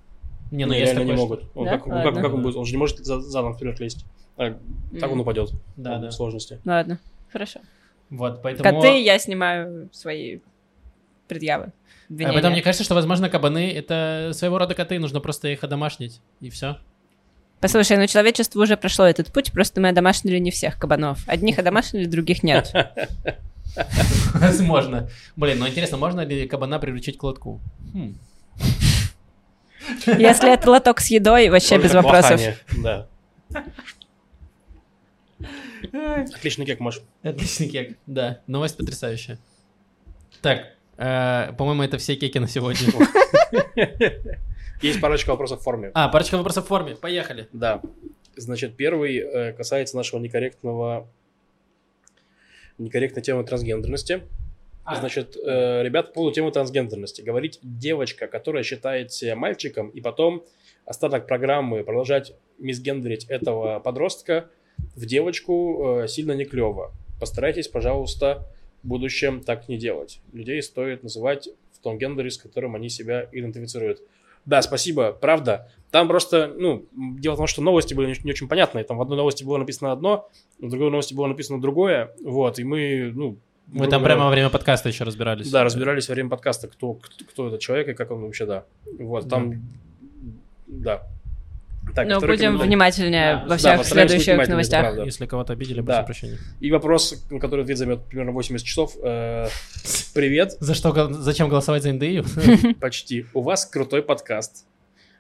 [0.52, 1.44] Не, ну Не, есть реально не могут.
[1.56, 1.72] Он Да?
[1.72, 2.22] как, ну, как- Ладно.
[2.22, 2.56] как он будет?
[2.56, 4.06] Он же не может за- задом вперед лезть.
[4.38, 4.58] А,
[5.00, 5.52] так он упадет.
[5.76, 6.10] Да, да.
[6.10, 6.60] В сложности.
[6.66, 7.00] Ладно,
[7.32, 7.60] хорошо.
[8.10, 8.82] Вот, поэтому...
[8.82, 10.40] Коты, я снимаю свои
[11.28, 11.66] предъявы.
[11.66, 12.34] А обвинения.
[12.34, 16.50] поэтому мне кажется, что, возможно, кабаны— это своего рода коты, нужно просто их одомашнить, и
[16.52, 16.78] все.
[17.60, 21.28] Послушай, ну человечество уже прошло этот путь, просто мы одомашнили не всех кабанов.
[21.28, 22.74] Одних одомашнили, других нет.
[24.34, 25.10] Возможно.
[25.36, 27.62] Блин, ну интересно, можно ли кабана приручить к лотку?
[27.94, 28.18] Хм.
[30.06, 32.42] Если это лоток с едой, вообще без вопросов.
[32.78, 33.08] Да.
[35.92, 37.02] Отличный кек, Маш.
[37.24, 38.40] Отличный кек, да.
[38.48, 39.38] Новость потрясающая.
[40.42, 42.88] Так, э, по-моему, это все кеки на сегодня.
[44.82, 45.92] Есть парочка вопросов в форме.
[45.94, 46.96] А, парочка вопросов в форме.
[46.96, 47.48] Поехали.
[47.54, 47.82] Да.
[48.36, 51.08] Значит, первый э, касается нашего некорректного
[52.78, 54.24] некорректной темы трансгендерности.
[54.84, 54.98] А.
[54.98, 57.22] Значит, э, ребят, по поводу темы трансгендерности.
[57.22, 60.44] Говорить девочка, которая считает себя мальчиком, и потом
[60.86, 64.50] остаток программы продолжать мисгендерить этого подростка
[64.96, 66.92] в девочку э, сильно не клево.
[67.20, 68.48] Постарайтесь, пожалуйста,
[68.84, 70.20] в будущем так не делать.
[70.34, 74.02] Людей стоит называть в том гендере, с которым они себя идентифицируют.
[74.46, 75.70] Да, спасибо, правда.
[75.92, 78.84] Там просто, ну, дело в том, что новости были не, очень понятные.
[78.84, 80.30] Там в одной новости было написано одно,
[80.60, 82.14] в другой новости было написано другое.
[82.24, 83.38] Вот, и мы, ну...
[83.68, 85.50] Мы там прямо во время подкаста еще разбирались.
[85.50, 88.66] Да, разбирались во время подкаста, кто, кто, кто этот человек и как он вообще, да.
[89.00, 89.64] Вот, там,
[90.68, 91.08] да.
[91.94, 94.82] Так, Но второй будем внимательнее Да, во да, всех быть следующих новостях.
[94.82, 95.04] правда.
[95.04, 96.04] Если кого-то обидели, Да.
[96.04, 96.38] прошу прощения.
[96.60, 98.96] И вопрос, на который ответ займет примерно 80 часов.
[99.04, 99.48] Э,
[100.14, 102.74] Привет, За что, зачем голосовать за НДИ?
[102.80, 103.26] почти.
[103.34, 104.66] У вас крутой подкаст.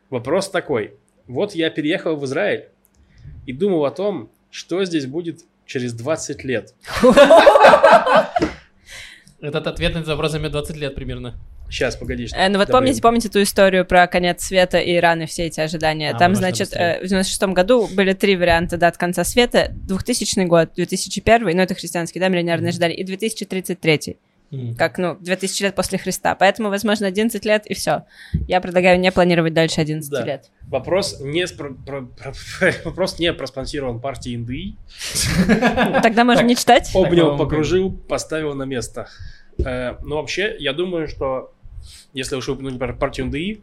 [0.09, 0.93] Вопрос такой.
[1.27, 2.69] Вот я переехал в Израиль
[3.45, 6.73] и думал о том, что здесь будет через 20 лет.
[9.41, 11.35] Этот ответ на этот вопрос займет 20 лет примерно.
[11.69, 12.27] Сейчас, погоди.
[12.33, 12.71] Э, Ну вот добавим.
[12.85, 16.11] помните, помните ту историю про конец света и Иран и все эти ожидания?
[16.11, 19.69] А, Там, значит, э, в 96 году были три варианта дат конца света.
[19.71, 24.17] 2000 год, 2001, ну это христианский, да, миллионерные ожидали, и 2033,
[24.51, 24.75] М.
[24.75, 26.35] как, ну, 2000 лет после Христа.
[26.35, 28.03] Поэтому, возможно, 11 лет и все.
[28.47, 30.23] Я предлагаю не планировать дальше 11 Да.
[30.23, 30.51] лет.
[30.67, 32.33] Вопрос не, спро- про- про-
[32.85, 34.75] вопрос не проспонсирован партией НДИ.
[36.03, 36.91] Тогда можно не читать?
[36.93, 39.07] Обнял, покружил, поставил на место.
[39.57, 41.53] Э, Ну, вообще, я думаю, что
[42.13, 43.61] если уж упомянуть про партию НДИ,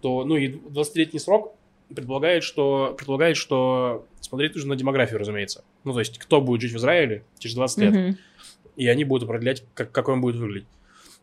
[0.00, 1.54] то, ну, и 20-летний срок
[1.94, 5.64] предполагает, что, предполагает, что смотреть нужно на демографию, разумеется.
[5.84, 8.18] Ну, то есть, кто будет жить в Израиле через 20 лет, Мгм.
[8.76, 10.68] и они будут определять, как, какой он будет выглядеть.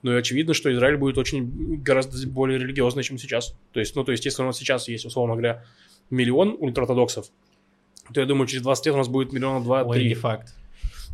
[0.03, 3.55] Ну, и очевидно, что Израиль будет очень гораздо более религиозный, чем сейчас.
[3.71, 5.63] То есть, ну, то есть, если у нас сейчас есть, условно говоря,
[6.09, 7.27] миллион ультраортодоксов,
[8.13, 10.07] то я думаю, через 20 лет у нас будет миллиона Ой, два-три.
[10.07, 10.53] не факт.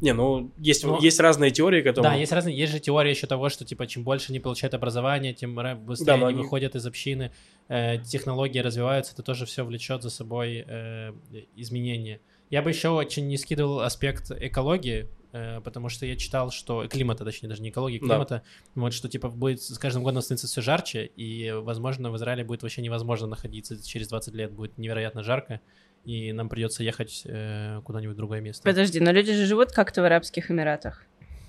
[0.03, 2.03] Не, ну, есть, Ну, есть разные теории к этому.
[2.03, 5.33] Да, есть разные, есть же теория еще того, что типа чем больше они получают образование,
[5.33, 7.31] тем быстрее Да, они они- выходят из общины,
[7.69, 11.13] э, технологии развиваются, это тоже все влечет за собой э,
[11.55, 12.19] изменения.
[12.49, 17.23] Я бы еще очень не скидывал аспект экологии, э, потому что я читал, что климата,
[17.23, 18.05] точнее даже не экологии, Да.
[18.07, 18.43] климата,
[18.75, 22.61] вот что типа будет с каждым годом становиться все жарче, и возможно в Израиле будет
[22.61, 25.61] вообще невозможно находиться через 20 лет, будет невероятно жарко,
[26.05, 28.63] и нам придется ехать э, куда-нибудь в другое место.
[28.63, 31.03] Подожди, но люди же живут как-то в Арабских Эмиратах.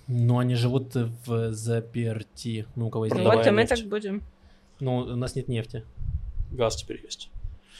[0.06, 2.66] Ну, они живут в заперти.
[2.76, 3.74] Ну, у кого есть Ну вот и мы нефть.
[3.80, 4.22] так будем.
[4.80, 5.84] Ну, у нас нет нефти.
[6.50, 7.30] Газ теперь есть.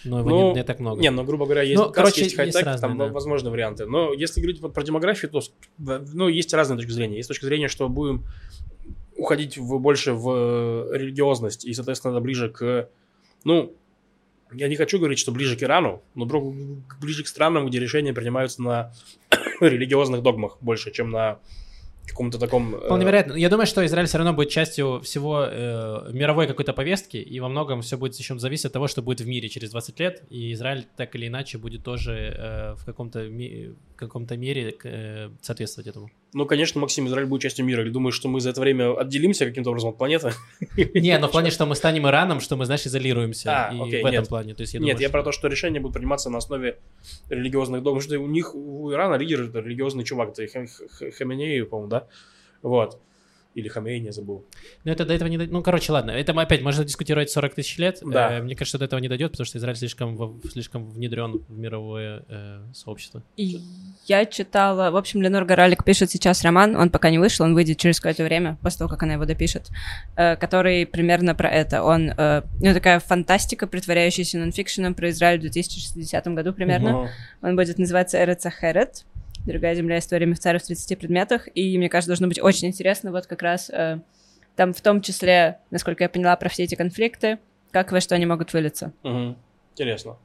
[0.05, 1.01] Но его Ну, не, не так много.
[1.01, 3.09] Не, ну, грубо говоря, есть Ну, газ, короче, есть хай-тек, разные, там да.
[3.09, 3.87] возможны варианты.
[3.87, 5.41] Но если говорить вот про демографию, то,
[5.79, 7.17] ну, есть разные точки зрения.
[7.17, 8.25] Есть точка зрения, что будем
[9.17, 12.89] уходить в, больше в э, религиозность, и, соответственно, ближе к,
[13.45, 13.75] ну,
[14.53, 16.27] я не хочу говорить, что ближе к Ирану, но
[17.01, 18.93] ближе к странам, где решения принимаются на
[19.61, 21.39] религиозных догмах больше, чем на
[22.07, 22.75] каком-то таком...
[22.75, 23.33] э, Вполне вероятно.
[23.33, 27.49] Я думаю, что Израиль все равно будет частью всего э, мировой какой-то повестки, и во
[27.49, 30.53] многом все будет еще зависеть от того, что будет в мире через 20 лет, и
[30.53, 35.87] Израиль так или иначе будет тоже э, в каком-то, ми- в каком-то мере э, соответствовать
[35.89, 36.11] этому.
[36.35, 37.83] Ну, конечно, Максим, Израиль будет частью мира.
[37.83, 40.33] Или думаешь, что мы за это время отделимся каким-то образом от планеты?
[40.95, 43.69] Не, но в плане, что мы станем Ираном, что мы, знаешь, изолируемся.
[43.69, 44.29] А, и окей, в этом нет.
[44.29, 44.55] плане.
[44.55, 46.79] То есть, я Нет, думаю, я что- про то, что решения будут приниматься на основе
[47.31, 48.01] религиозных догм.
[48.01, 50.31] Что у них, у Ирана лидер это религиозный чувак.
[50.37, 50.67] Это Ха-
[50.99, 52.09] Ха- Хаменеи, по-моему, да?
[52.63, 52.99] Вот.
[53.55, 54.45] Или Хамейни, я забыл.
[54.85, 55.53] Ну, это до этого не дойдет.
[55.53, 56.11] Ну, короче, ладно.
[56.11, 58.01] Это мы опять можно дискутировать 40 тысяч лет.
[58.05, 58.39] Да.
[58.39, 61.57] Э, мне кажется, до этого не дойдет, потому что Израиль слишком, во- слишком внедрен в
[61.57, 63.23] мировое э, сообщество.
[63.37, 63.61] И
[64.07, 67.79] я читала, в общем, Ленор Горалик пишет сейчас роман, он пока не вышел, он выйдет
[67.79, 69.69] через какое-то время, после того, как она его допишет,
[70.17, 71.85] э, который примерно про это.
[71.85, 76.91] Он, э, ну, такая фантастика, притворяющаяся нонфикшеном про Израиль в 2060 году примерно.
[76.91, 77.09] Но
[77.49, 79.05] Он будет называться Эрец Ахерет,
[79.47, 83.27] другая земля история мифцаров в 30 предметах, и мне кажется, должно быть очень интересно вот
[83.27, 84.01] как раз э,
[84.57, 87.39] там в том числе, насколько я поняла, про все эти конфликты,
[87.71, 88.93] как во что они могут вылиться.
[89.03, 89.37] Мгм.
[89.73, 90.17] Интересно.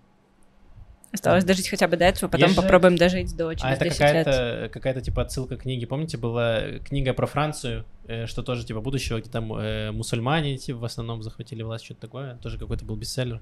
[1.12, 3.86] Осталось дожить хотя бы до этого, потом Есть же- попробуем дожить до через А это
[3.86, 4.26] 10 лет.
[4.26, 5.88] какая-то, какая-то типа отсылка к книге.
[5.88, 10.78] Помните, была книга про Францию, э, что тоже типа будущего, где там э, мусульмане типа,
[10.78, 12.36] в основном захватили власть, что-то такое.
[12.36, 13.42] Тоже какой-то был бестселлер.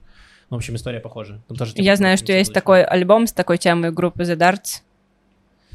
[0.49, 1.41] Ну, в общем, история похожа.
[1.49, 4.82] Там тоже, типа, Я знаю, что есть такой альбом с такой темой группы The Darts.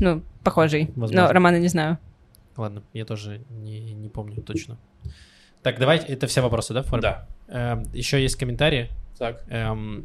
[0.03, 0.91] Ну, похожий.
[0.97, 1.29] Возможно.
[1.29, 1.97] Но романа не знаю.
[2.57, 4.77] Ладно, я тоже не, не помню точно.
[5.63, 7.03] Так, давайте, это все вопросы, да, в форме?
[7.49, 7.83] Да.
[7.95, 8.91] еще есть комментарии.
[9.17, 9.45] Так.
[9.49, 10.05] Эм,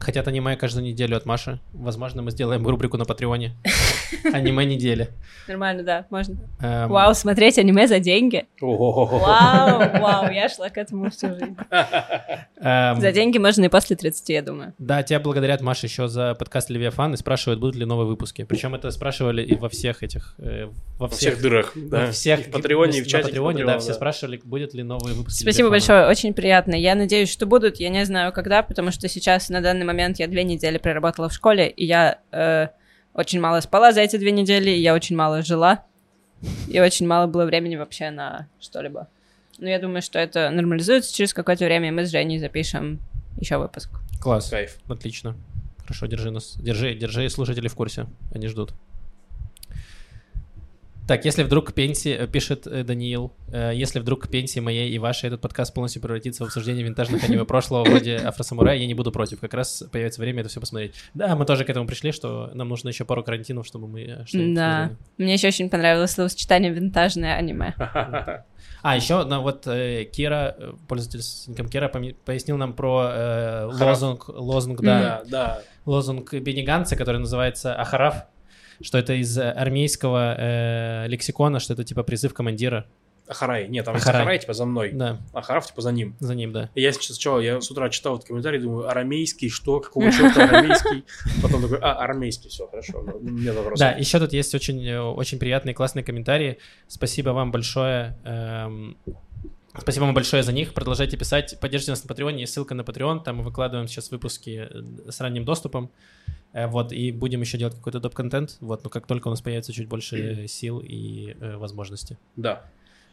[0.00, 1.60] хотят аниме каждую неделю от Маши.
[1.72, 3.52] Возможно, мы сделаем рубрику на Патреоне.
[4.32, 5.08] Аниме недели.
[5.48, 6.36] Нормально, да, можно.
[6.60, 8.46] Эм, Вау, смотреть аниме за деньги.
[8.60, 11.56] Вау, вау, я шла к этому всю жизнь.
[12.60, 14.74] эм, За деньги можно и после 30, я думаю.
[14.78, 18.44] Да, тебя благодарят, Маша, еще за подкаст Левиафан и спрашивают, будут ли новые выпуски.
[18.44, 20.34] Причем это спрашивали и во всех этих...
[20.38, 20.66] э,
[20.98, 22.10] во Во всех дырах, во да.
[22.10, 23.24] всех И в Патреоне, и в чате.
[23.24, 25.98] Патреоне, да, все спрашивали, будет ли новые выпуски Спасибо Левиафана.
[25.98, 26.74] большое, очень приятно.
[26.74, 27.76] Я надеюсь, что будут.
[27.80, 31.32] Я не знаю, когда, потому что сейчас, на данный момент, я две недели проработала в
[31.32, 32.68] школе, и я э,
[33.14, 35.84] очень мало спала за эти две недели, и я очень мало жила,
[36.68, 39.08] и очень мало было времени вообще на что-либо.
[39.58, 43.00] Но я думаю, что это нормализуется через какое-то время, и мы с Женей запишем
[43.38, 43.90] еще выпуск.
[44.20, 44.78] Класс, Кайф.
[44.88, 45.36] отлично.
[45.82, 46.56] Хорошо, держи нас.
[46.56, 48.06] Держи, держи слушатели в курсе.
[48.32, 48.72] Они ждут.
[51.08, 54.90] Так, если вдруг к пенсии, э, пишет э, Даниил, э, если вдруг к пенсии моей
[54.90, 58.94] и вашей этот подкаст полностью превратится в обсуждение винтажных аниме прошлого вроде Афросамурая, я не
[58.94, 59.40] буду против.
[59.40, 60.94] Как раз появится время это все посмотреть.
[61.14, 64.54] Да, мы тоже к этому пришли, что нам нужно еще пару карантинов, чтобы мы что-нибудь
[64.54, 64.78] Да.
[64.86, 64.98] смотрели.
[65.18, 67.74] Мне еще очень понравилось словосочетание «винтажное аниме».
[68.82, 70.56] А, еще ну, вот э, Кира,
[70.88, 75.62] пользователь с ником Кира, пояснил нам про э, лозунг, лозунг, да, Да, да.
[75.84, 78.24] лозунг Бениганца, который называется Ахараф,
[78.82, 82.86] что это из э, армейского э, лексикона, что это типа призыв командира.
[83.28, 83.68] Ахарай.
[83.68, 84.22] Нет, там Ахарай.
[84.22, 84.90] Ахарай, типа за мной.
[84.92, 86.16] Да, А Хараф, типа за ним.
[86.18, 86.68] за ним, да.
[86.74, 89.78] И я сейчас сначала, я с утра читал этот комментарий, думаю, арамейский, что?
[89.78, 91.04] Какого черта арамейский?
[91.40, 93.02] Потом такой, а, армейский, все, хорошо.
[93.06, 93.78] Ну, Нет вопросов.
[93.78, 96.58] Да, еще тут есть очень, э, очень приятные, классные комментарии.
[96.88, 98.18] Спасибо вам большое.
[98.24, 98.96] эм,
[99.78, 100.74] Спасибо вам большое за них.
[100.74, 101.58] Продолжайте писать.
[101.60, 102.40] Поддержите нас на Патреоне.
[102.40, 103.22] Есть ссылка на Patreon.
[103.22, 105.90] Там мы выкладываем сейчас выпуски э, с ранним доступом.
[106.52, 108.56] Э, Вот, и будем еще делать какой-то доп-контент.
[108.60, 112.18] Вот, но как только у нас появится чуть больше сил и э, возможностей.
[112.36, 112.64] Да.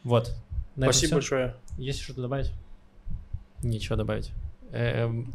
[0.04, 0.34] Вот.
[0.76, 1.56] На Спасибо большое.
[1.78, 2.52] Есть что-то добавить?
[3.64, 4.32] Нечего добавить.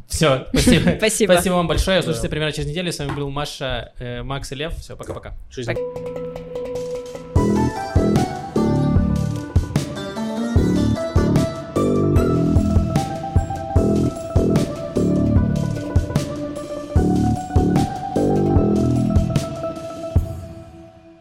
[0.07, 0.95] Все, спасибо.
[0.97, 1.31] Спасибо.
[1.33, 2.01] Спасибо вам большое.
[2.01, 2.91] Слушайте примерно через неделю.
[2.91, 4.75] С вами был Маша, э, Макс и Лев.
[4.75, 5.35] Все, пока-пока.
[5.49, 5.73] Жизнь.